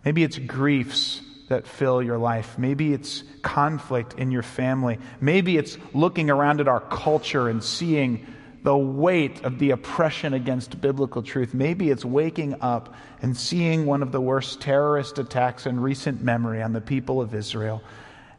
Maybe 0.03 0.23
it's 0.23 0.37
griefs 0.37 1.21
that 1.51 1.67
fill 1.67 2.01
your 2.01 2.17
life. 2.17 2.57
Maybe 2.57 2.93
it's 2.93 3.23
conflict 3.41 4.15
in 4.15 4.31
your 4.31 4.41
family. 4.41 4.97
Maybe 5.19 5.57
it's 5.57 5.77
looking 5.93 6.29
around 6.29 6.59
at 6.59 6.67
our 6.67 6.79
culture 6.79 7.47
and 7.47 7.63
seeing 7.63 8.25
the 8.63 8.77
weight 8.77 9.43
of 9.43 9.59
the 9.59 9.71
oppression 9.71 10.33
against 10.33 10.79
biblical 10.81 11.21
truth. 11.23 11.53
Maybe 11.53 11.89
it's 11.89 12.05
waking 12.05 12.61
up 12.61 12.95
and 13.21 13.35
seeing 13.35 13.85
one 13.85 14.01
of 14.01 14.11
the 14.11 14.21
worst 14.21 14.61
terrorist 14.61 15.19
attacks 15.19 15.65
in 15.65 15.79
recent 15.79 16.21
memory 16.21 16.61
on 16.61 16.73
the 16.73 16.81
people 16.81 17.21
of 17.21 17.33
Israel. 17.33 17.81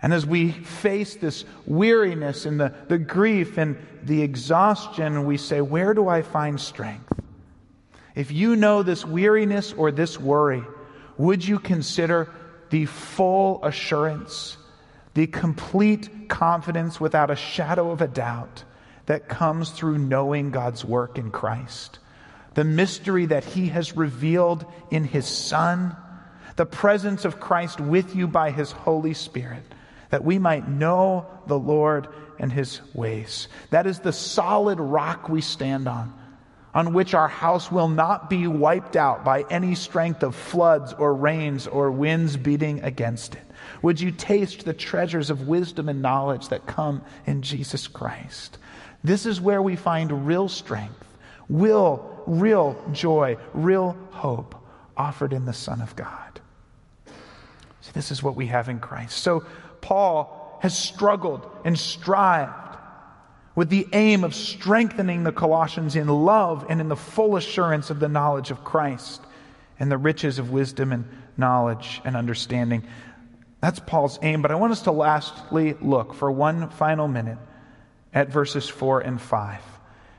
And 0.00 0.12
as 0.12 0.26
we 0.26 0.50
face 0.50 1.14
this 1.16 1.44
weariness 1.66 2.46
and 2.46 2.58
the, 2.58 2.74
the 2.88 2.98
grief 2.98 3.58
and 3.58 3.76
the 4.02 4.22
exhaustion, 4.22 5.24
we 5.26 5.36
say, 5.36 5.60
Where 5.60 5.94
do 5.94 6.08
I 6.08 6.22
find 6.22 6.60
strength? 6.60 7.12
If 8.14 8.30
you 8.30 8.56
know 8.56 8.82
this 8.82 9.04
weariness 9.04 9.72
or 9.72 9.90
this 9.90 10.18
worry, 10.18 10.64
would 11.18 11.46
you 11.46 11.58
consider 11.58 12.28
the 12.72 12.86
full 12.86 13.62
assurance, 13.62 14.56
the 15.12 15.26
complete 15.26 16.30
confidence 16.30 16.98
without 16.98 17.30
a 17.30 17.36
shadow 17.36 17.90
of 17.90 18.00
a 18.00 18.08
doubt 18.08 18.64
that 19.04 19.28
comes 19.28 19.70
through 19.70 19.98
knowing 19.98 20.50
God's 20.50 20.82
work 20.82 21.18
in 21.18 21.30
Christ, 21.30 21.98
the 22.54 22.64
mystery 22.64 23.26
that 23.26 23.44
He 23.44 23.68
has 23.68 23.94
revealed 23.94 24.64
in 24.90 25.04
His 25.04 25.26
Son, 25.26 25.94
the 26.56 26.64
presence 26.64 27.26
of 27.26 27.40
Christ 27.40 27.78
with 27.78 28.16
you 28.16 28.26
by 28.26 28.50
His 28.50 28.72
Holy 28.72 29.12
Spirit, 29.12 29.64
that 30.08 30.24
we 30.24 30.38
might 30.38 30.66
know 30.66 31.26
the 31.46 31.58
Lord 31.58 32.08
and 32.38 32.50
His 32.50 32.80
ways. 32.94 33.48
That 33.68 33.86
is 33.86 33.98
the 33.98 34.14
solid 34.14 34.80
rock 34.80 35.28
we 35.28 35.42
stand 35.42 35.88
on 35.88 36.18
on 36.74 36.92
which 36.94 37.14
our 37.14 37.28
house 37.28 37.70
will 37.70 37.88
not 37.88 38.30
be 38.30 38.46
wiped 38.46 38.96
out 38.96 39.24
by 39.24 39.44
any 39.50 39.74
strength 39.74 40.22
of 40.22 40.34
floods 40.34 40.92
or 40.94 41.14
rains 41.14 41.66
or 41.66 41.90
winds 41.90 42.36
beating 42.36 42.82
against 42.82 43.34
it? 43.34 43.42
Would 43.82 44.00
you 44.00 44.10
taste 44.10 44.64
the 44.64 44.72
treasures 44.72 45.30
of 45.30 45.48
wisdom 45.48 45.88
and 45.88 46.00
knowledge 46.00 46.48
that 46.48 46.66
come 46.66 47.02
in 47.26 47.42
Jesus 47.42 47.88
Christ? 47.88 48.58
This 49.04 49.26
is 49.26 49.40
where 49.40 49.60
we 49.60 49.76
find 49.76 50.26
real 50.26 50.48
strength, 50.48 51.04
will, 51.48 52.22
real 52.26 52.82
joy, 52.92 53.36
real 53.52 53.96
hope 54.10 54.54
offered 54.96 55.32
in 55.32 55.44
the 55.44 55.52
Son 55.52 55.80
of 55.80 55.94
God. 55.96 56.40
See, 57.82 57.90
this 57.92 58.10
is 58.10 58.22
what 58.22 58.36
we 58.36 58.46
have 58.46 58.68
in 58.68 58.78
Christ. 58.78 59.18
So 59.18 59.44
Paul 59.80 60.58
has 60.62 60.78
struggled 60.78 61.50
and 61.64 61.78
strived 61.78 62.52
with 63.54 63.68
the 63.68 63.86
aim 63.92 64.24
of 64.24 64.34
strengthening 64.34 65.24
the 65.24 65.32
Colossians 65.32 65.96
in 65.96 66.08
love 66.08 66.66
and 66.68 66.80
in 66.80 66.88
the 66.88 66.96
full 66.96 67.36
assurance 67.36 67.90
of 67.90 68.00
the 68.00 68.08
knowledge 68.08 68.50
of 68.50 68.64
Christ 68.64 69.20
and 69.78 69.90
the 69.90 69.98
riches 69.98 70.38
of 70.38 70.50
wisdom 70.50 70.92
and 70.92 71.04
knowledge 71.36 72.00
and 72.04 72.16
understanding. 72.16 72.84
That's 73.60 73.78
Paul's 73.78 74.18
aim. 74.22 74.42
But 74.42 74.50
I 74.50 74.56
want 74.56 74.72
us 74.72 74.82
to 74.82 74.92
lastly 74.92 75.74
look 75.80 76.14
for 76.14 76.30
one 76.30 76.70
final 76.70 77.08
minute 77.08 77.38
at 78.12 78.28
verses 78.28 78.68
4 78.68 79.00
and 79.00 79.20
5. 79.20 79.60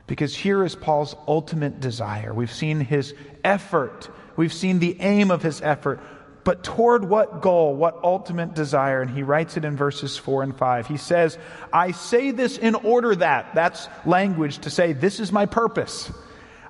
Because 0.05 0.35
here 0.35 0.63
is 0.63 0.75
Paul's 0.75 1.15
ultimate 1.27 1.79
desire. 1.79 2.33
We've 2.33 2.51
seen 2.51 2.79
his 2.79 3.13
effort, 3.43 4.09
we've 4.35 4.53
seen 4.53 4.79
the 4.79 4.99
aim 4.99 5.31
of 5.31 5.41
his 5.41 5.61
effort. 5.61 5.99
But 6.43 6.63
toward 6.63 7.05
what 7.05 7.41
goal, 7.41 7.75
what 7.75 7.99
ultimate 8.03 8.53
desire? 8.53 9.01
And 9.01 9.09
he 9.09 9.23
writes 9.23 9.55
it 9.55 9.63
in 9.63 9.77
verses 9.77 10.17
4 10.17 10.43
and 10.43 10.55
5. 10.55 10.87
He 10.87 10.97
says, 10.97 11.37
I 11.71 11.91
say 11.91 12.31
this 12.31 12.57
in 12.57 12.75
order 12.75 13.15
that. 13.15 13.55
That's 13.55 13.87
language 14.05 14.59
to 14.59 14.69
say, 14.69 14.93
this 14.93 15.19
is 15.19 15.31
my 15.31 15.45
purpose. 15.45 16.11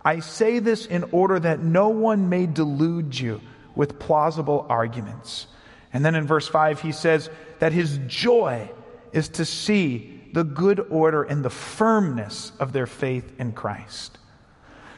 I 0.06 0.20
say 0.20 0.60
this 0.60 0.86
in 0.86 1.06
order 1.12 1.40
that 1.40 1.60
no 1.62 1.90
one 1.90 2.30
may 2.30 2.46
delude 2.46 3.20
you 3.20 3.42
with 3.74 3.98
plausible 3.98 4.66
arguments. 4.70 5.48
And 5.92 6.06
then 6.06 6.16
in 6.16 6.28
verse 6.28 6.48
5, 6.48 6.82
he 6.82 6.92
says 6.92 7.30
that 7.60 7.72
his 7.72 8.00
joy 8.08 8.70
is 9.12 9.30
to 9.30 9.46
see 9.46 10.22
the 10.34 10.44
good 10.44 10.80
order 10.90 11.24
and 11.24 11.44
the 11.44 11.50
firmness 11.50 12.52
of 12.60 12.74
their 12.74 12.88
faith 12.88 13.32
in 13.40 13.54
Christ. 13.54 14.18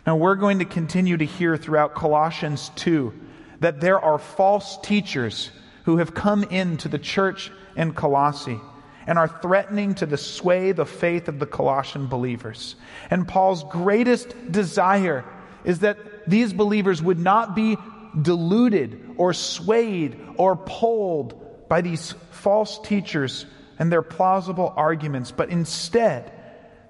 Now, 0.06 0.16
we're 0.16 0.36
going 0.36 0.60
to 0.60 0.66
continue 0.66 1.18
to 1.18 1.26
hear 1.26 1.58
throughout 1.58 1.96
Colossians 1.96 2.70
2 2.76 3.14
that 3.60 3.82
there 3.82 4.00
are 4.00 4.18
false 4.18 4.78
teachers 4.82 5.52
who 5.84 5.98
have 5.98 6.14
come 6.14 6.44
into 6.44 6.88
the 6.88 7.00
church 7.00 7.52
in 7.76 7.94
Colossae 7.94 8.60
and 9.08 9.20
are 9.20 9.28
threatening 9.28 9.94
to 9.96 10.18
sway 10.18 10.72
the 10.72 10.86
faith 10.86 11.28
of 11.28 11.40
the 11.40 11.46
Colossian 11.46 12.08
believers. 12.08 12.76
And 13.10 13.28
Paul's 13.28 13.64
greatest 13.66 14.52
desire 14.52 15.24
is 15.64 15.80
that 15.80 15.98
these 16.28 16.54
believers 16.54 17.02
would 17.02 17.20
not 17.20 17.56
be 17.56 17.78
deluded 18.20 19.16
or 19.18 19.34
swayed 19.34 20.20
or 20.38 20.56
pulled 20.56 21.68
by 21.70 21.82
these 21.82 22.14
false 22.32 22.80
teachers 22.80 23.46
and 23.78 23.92
their 23.92 24.02
plausible 24.02 24.74
arguments, 24.76 25.32
but 25.32 25.50
instead 25.50 26.32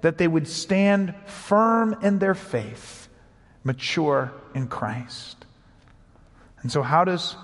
that 0.02 0.18
they 0.18 0.28
would 0.28 0.48
stand 0.48 1.16
firm 1.26 1.98
in 2.02 2.20
their 2.20 2.36
faith, 2.36 3.08
mature 3.64 4.32
in 4.54 4.68
Christ. 4.68 5.45
And 6.66 6.72
so, 6.72 6.82
how 6.82 7.04
does, 7.04 7.36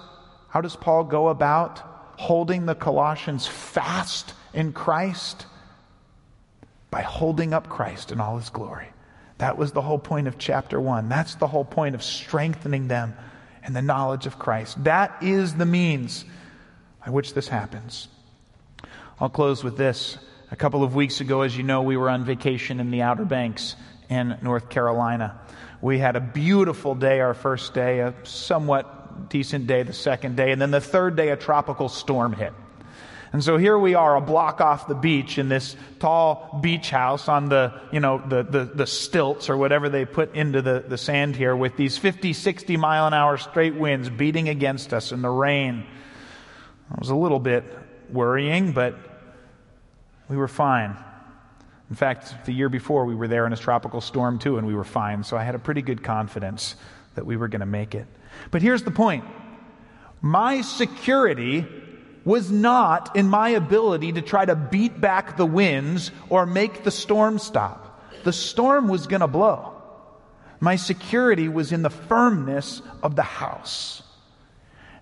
how 0.49 0.61
does 0.61 0.75
Paul 0.75 1.03
go 1.03 1.27
about 1.27 1.77
holding 2.17 2.65
the 2.65 2.73
Colossians 2.73 3.45
fast 3.45 4.33
in 4.51 4.73
Christ? 4.73 5.45
By 6.89 7.03
holding 7.03 7.53
up 7.53 7.69
Christ 7.69 8.11
in 8.11 8.19
all 8.19 8.39
his 8.39 8.49
glory. 8.49 8.87
That 9.37 9.59
was 9.59 9.73
the 9.73 9.81
whole 9.83 9.99
point 9.99 10.27
of 10.27 10.39
chapter 10.39 10.81
one. 10.81 11.07
That's 11.07 11.35
the 11.35 11.45
whole 11.45 11.63
point 11.63 11.93
of 11.93 12.01
strengthening 12.01 12.87
them 12.87 13.13
in 13.63 13.73
the 13.73 13.83
knowledge 13.83 14.25
of 14.25 14.39
Christ. 14.39 14.83
That 14.85 15.15
is 15.21 15.53
the 15.53 15.67
means 15.67 16.25
by 17.05 17.11
which 17.11 17.35
this 17.35 17.47
happens. 17.47 18.07
I'll 19.19 19.29
close 19.29 19.63
with 19.63 19.77
this. 19.77 20.17
A 20.49 20.55
couple 20.55 20.83
of 20.83 20.95
weeks 20.95 21.21
ago, 21.21 21.41
as 21.41 21.55
you 21.55 21.61
know, 21.61 21.83
we 21.83 21.95
were 21.95 22.09
on 22.09 22.25
vacation 22.25 22.79
in 22.79 22.89
the 22.89 23.03
Outer 23.03 23.25
Banks 23.25 23.75
in 24.09 24.39
North 24.41 24.69
Carolina. 24.69 25.39
We 25.79 25.99
had 25.99 26.15
a 26.15 26.21
beautiful 26.21 26.95
day, 26.95 27.19
our 27.19 27.35
first 27.35 27.75
day, 27.75 27.99
a 27.99 28.15
somewhat 28.23 28.97
decent 29.29 29.67
day 29.67 29.83
the 29.83 29.93
second 29.93 30.35
day, 30.35 30.51
and 30.51 30.61
then 30.61 30.71
the 30.71 30.81
third 30.81 31.15
day, 31.15 31.29
a 31.29 31.37
tropical 31.37 31.89
storm 31.89 32.33
hit. 32.33 32.53
And 33.33 33.41
so 33.41 33.57
here 33.57 33.77
we 33.77 33.95
are, 33.95 34.17
a 34.17 34.21
block 34.21 34.59
off 34.59 34.87
the 34.87 34.95
beach 34.95 35.37
in 35.37 35.47
this 35.47 35.77
tall 35.99 36.59
beach 36.61 36.89
house 36.89 37.29
on 37.29 37.47
the, 37.47 37.79
you 37.91 38.01
know, 38.01 38.17
the, 38.17 38.43
the, 38.43 38.65
the, 38.65 38.85
stilts 38.85 39.49
or 39.49 39.55
whatever 39.55 39.87
they 39.87 40.03
put 40.03 40.35
into 40.35 40.61
the, 40.61 40.83
the 40.85 40.97
sand 40.97 41.37
here 41.37 41.55
with 41.55 41.77
these 41.77 41.97
50, 41.97 42.33
60 42.33 42.75
mile 42.75 43.07
an 43.07 43.13
hour 43.13 43.37
straight 43.37 43.75
winds 43.75 44.09
beating 44.09 44.49
against 44.49 44.93
us 44.93 45.13
in 45.13 45.21
the 45.21 45.29
rain. 45.29 45.85
It 46.91 46.99
was 46.99 47.09
a 47.09 47.15
little 47.15 47.39
bit 47.39 47.63
worrying, 48.09 48.73
but 48.73 48.95
we 50.27 50.35
were 50.35 50.49
fine. 50.49 50.97
In 51.89 51.95
fact, 51.95 52.45
the 52.45 52.53
year 52.53 52.67
before 52.67 53.05
we 53.05 53.15
were 53.15 53.29
there 53.29 53.45
in 53.45 53.53
a 53.53 53.57
tropical 53.57 54.01
storm 54.01 54.39
too, 54.39 54.57
and 54.57 54.67
we 54.67 54.75
were 54.75 54.83
fine. 54.83 55.23
So 55.23 55.37
I 55.37 55.43
had 55.43 55.55
a 55.55 55.59
pretty 55.59 55.81
good 55.81 56.03
confidence 56.03 56.75
that 57.15 57.25
we 57.25 57.37
were 57.37 57.47
going 57.47 57.61
to 57.61 57.65
make 57.65 57.95
it. 57.95 58.07
But 58.51 58.61
here's 58.61 58.83
the 58.83 58.91
point 58.91 59.25
my 60.21 60.61
security 60.61 61.65
was 62.23 62.51
not 62.51 63.15
in 63.15 63.27
my 63.27 63.49
ability 63.49 64.13
to 64.13 64.21
try 64.21 64.45
to 64.45 64.55
beat 64.55 65.01
back 65.01 65.37
the 65.37 65.45
winds 65.45 66.11
or 66.29 66.45
make 66.45 66.83
the 66.83 66.91
storm 66.91 67.39
stop. 67.39 68.03
The 68.23 68.33
storm 68.33 68.87
was 68.87 69.07
going 69.07 69.21
to 69.21 69.27
blow. 69.27 69.73
My 70.59 70.75
security 70.75 71.49
was 71.49 71.71
in 71.71 71.81
the 71.81 71.89
firmness 71.89 72.83
of 73.01 73.15
the 73.15 73.23
house. 73.23 74.03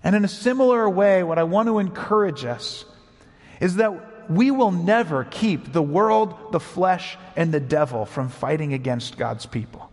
And 0.02 0.16
in 0.16 0.24
a 0.24 0.28
similar 0.28 0.88
way, 0.88 1.22
what 1.22 1.38
I 1.38 1.42
want 1.42 1.68
to 1.68 1.78
encourage 1.78 2.46
us 2.46 2.86
is 3.60 3.76
that 3.76 4.30
we 4.30 4.50
will 4.50 4.70
never 4.70 5.24
keep 5.24 5.72
the 5.72 5.82
world, 5.82 6.52
the 6.52 6.60
flesh, 6.60 7.18
and 7.36 7.52
the 7.52 7.60
devil 7.60 8.06
from 8.06 8.30
fighting 8.30 8.72
against 8.72 9.18
God's 9.18 9.44
people. 9.44 9.89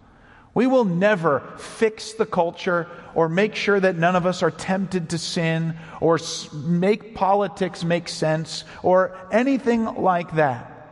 We 0.58 0.66
will 0.66 0.86
never 0.86 1.44
fix 1.60 2.14
the 2.14 2.26
culture 2.26 2.88
or 3.14 3.30
make 3.30 3.54
sure 3.54 3.80
that 3.80 3.96
none 3.96 4.16
of 4.16 4.26
us 4.26 4.42
are 4.42 4.50
tempted 4.50 5.12
to 5.12 5.20
sin 5.20 5.78
or 6.02 6.18
make 6.52 7.14
politics 7.14 7.84
make 7.84 8.10
sense 8.10 8.64
or 8.82 9.16
anything 9.32 9.86
like 9.86 10.34
that. 10.34 10.90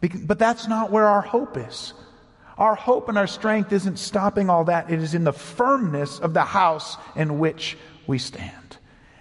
But 0.00 0.40
that's 0.40 0.66
not 0.66 0.90
where 0.90 1.06
our 1.06 1.20
hope 1.20 1.56
is. 1.56 1.92
Our 2.58 2.74
hope 2.74 3.08
and 3.08 3.16
our 3.16 3.28
strength 3.28 3.72
isn't 3.72 4.00
stopping 4.00 4.50
all 4.50 4.64
that. 4.64 4.90
It 4.90 4.98
is 4.98 5.14
in 5.14 5.22
the 5.22 5.32
firmness 5.32 6.18
of 6.18 6.34
the 6.34 6.42
house 6.42 6.96
in 7.14 7.38
which 7.38 7.78
we 8.08 8.18
stand. 8.18 8.76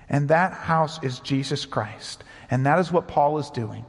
And 0.09 0.29
that 0.29 0.51
house 0.51 0.97
is 1.03 1.19
Jesus 1.19 1.67
Christ. 1.67 2.23
And 2.49 2.65
that 2.65 2.79
is 2.79 2.91
what 2.91 3.07
Paul 3.07 3.37
is 3.37 3.51
doing 3.51 3.85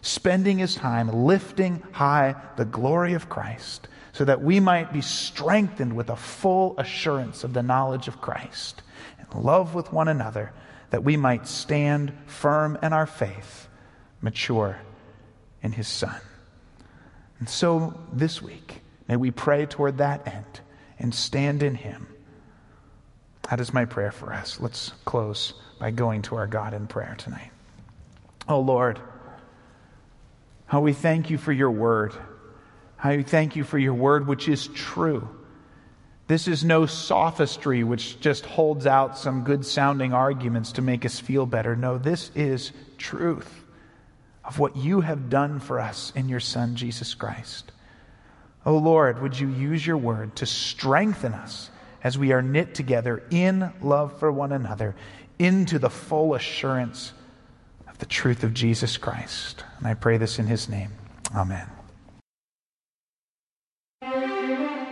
spending 0.00 0.56
his 0.56 0.74
time 0.74 1.08
lifting 1.26 1.82
high 1.92 2.34
the 2.56 2.64
glory 2.64 3.12
of 3.12 3.28
Christ, 3.28 3.88
so 4.12 4.24
that 4.24 4.42
we 4.42 4.60
might 4.60 4.92
be 4.92 5.00
strengthened 5.00 5.94
with 5.94 6.10
a 6.10 6.16
full 6.16 6.78
assurance 6.78 7.44
of 7.44 7.54
the 7.54 7.62
knowledge 7.62 8.08
of 8.08 8.20
Christ, 8.20 8.82
and 9.18 9.44
love 9.44 9.74
with 9.74 9.92
one 9.92 10.08
another, 10.08 10.52
that 10.90 11.02
we 11.02 11.16
might 11.16 11.46
stand 11.46 12.12
firm 12.26 12.78
in 12.82 12.92
our 12.92 13.06
faith, 13.06 13.68
mature 14.20 14.78
in 15.62 15.72
his 15.72 15.88
Son. 15.88 16.20
And 17.38 17.48
so 17.48 17.98
this 18.12 18.42
week, 18.42 18.82
may 19.08 19.16
we 19.16 19.30
pray 19.30 19.66
toward 19.66 19.98
that 19.98 20.28
end 20.28 20.60
and 20.98 21.14
stand 21.14 21.62
in 21.62 21.74
him. 21.74 22.06
That 23.48 23.60
is 23.60 23.72
my 23.72 23.86
prayer 23.86 24.12
for 24.12 24.32
us. 24.32 24.60
Let's 24.60 24.92
close 25.04 25.54
by 25.80 25.90
going 25.90 26.22
to 26.22 26.36
our 26.36 26.46
God 26.46 26.74
in 26.74 26.86
prayer 26.86 27.16
tonight. 27.18 27.50
Oh 28.48 28.60
Lord, 28.60 29.00
how 30.66 30.80
we 30.80 30.92
thank 30.92 31.30
you 31.30 31.38
for 31.38 31.52
your 31.52 31.70
word. 31.70 32.14
We 33.04 33.22
thank 33.22 33.56
you 33.56 33.64
for 33.64 33.78
your 33.78 33.94
word, 33.94 34.26
which 34.26 34.48
is 34.48 34.68
true. 34.68 35.28
This 36.28 36.46
is 36.48 36.64
no 36.64 36.86
sophistry 36.86 37.84
which 37.84 38.20
just 38.20 38.46
holds 38.46 38.86
out 38.86 39.18
some 39.18 39.44
good 39.44 39.66
sounding 39.66 40.12
arguments 40.12 40.72
to 40.72 40.82
make 40.82 41.04
us 41.04 41.18
feel 41.18 41.46
better. 41.46 41.74
No, 41.76 41.98
this 41.98 42.30
is 42.34 42.72
truth 42.96 43.62
of 44.44 44.58
what 44.58 44.76
you 44.76 45.00
have 45.00 45.28
done 45.28 45.60
for 45.60 45.80
us 45.80 46.12
in 46.14 46.28
your 46.28 46.40
Son, 46.40 46.76
Jesus 46.76 47.14
Christ. 47.14 47.72
Oh 48.64 48.78
Lord, 48.78 49.20
would 49.20 49.38
you 49.38 49.48
use 49.48 49.84
your 49.86 49.96
word 49.96 50.36
to 50.36 50.46
strengthen 50.46 51.34
us 51.34 51.70
as 52.04 52.18
we 52.18 52.32
are 52.32 52.42
knit 52.42 52.74
together 52.74 53.22
in 53.30 53.72
love 53.80 54.18
for 54.18 54.30
one 54.30 54.52
another 54.52 54.94
into 55.38 55.78
the 55.78 55.90
full 55.90 56.34
assurance 56.34 57.12
of 57.88 57.98
the 57.98 58.06
truth 58.06 58.44
of 58.44 58.54
Jesus 58.54 58.96
Christ. 58.96 59.64
And 59.78 59.86
I 59.86 59.94
pray 59.94 60.16
this 60.16 60.38
in 60.38 60.46
his 60.46 60.68
name. 60.68 60.90
Amen. 61.34 61.81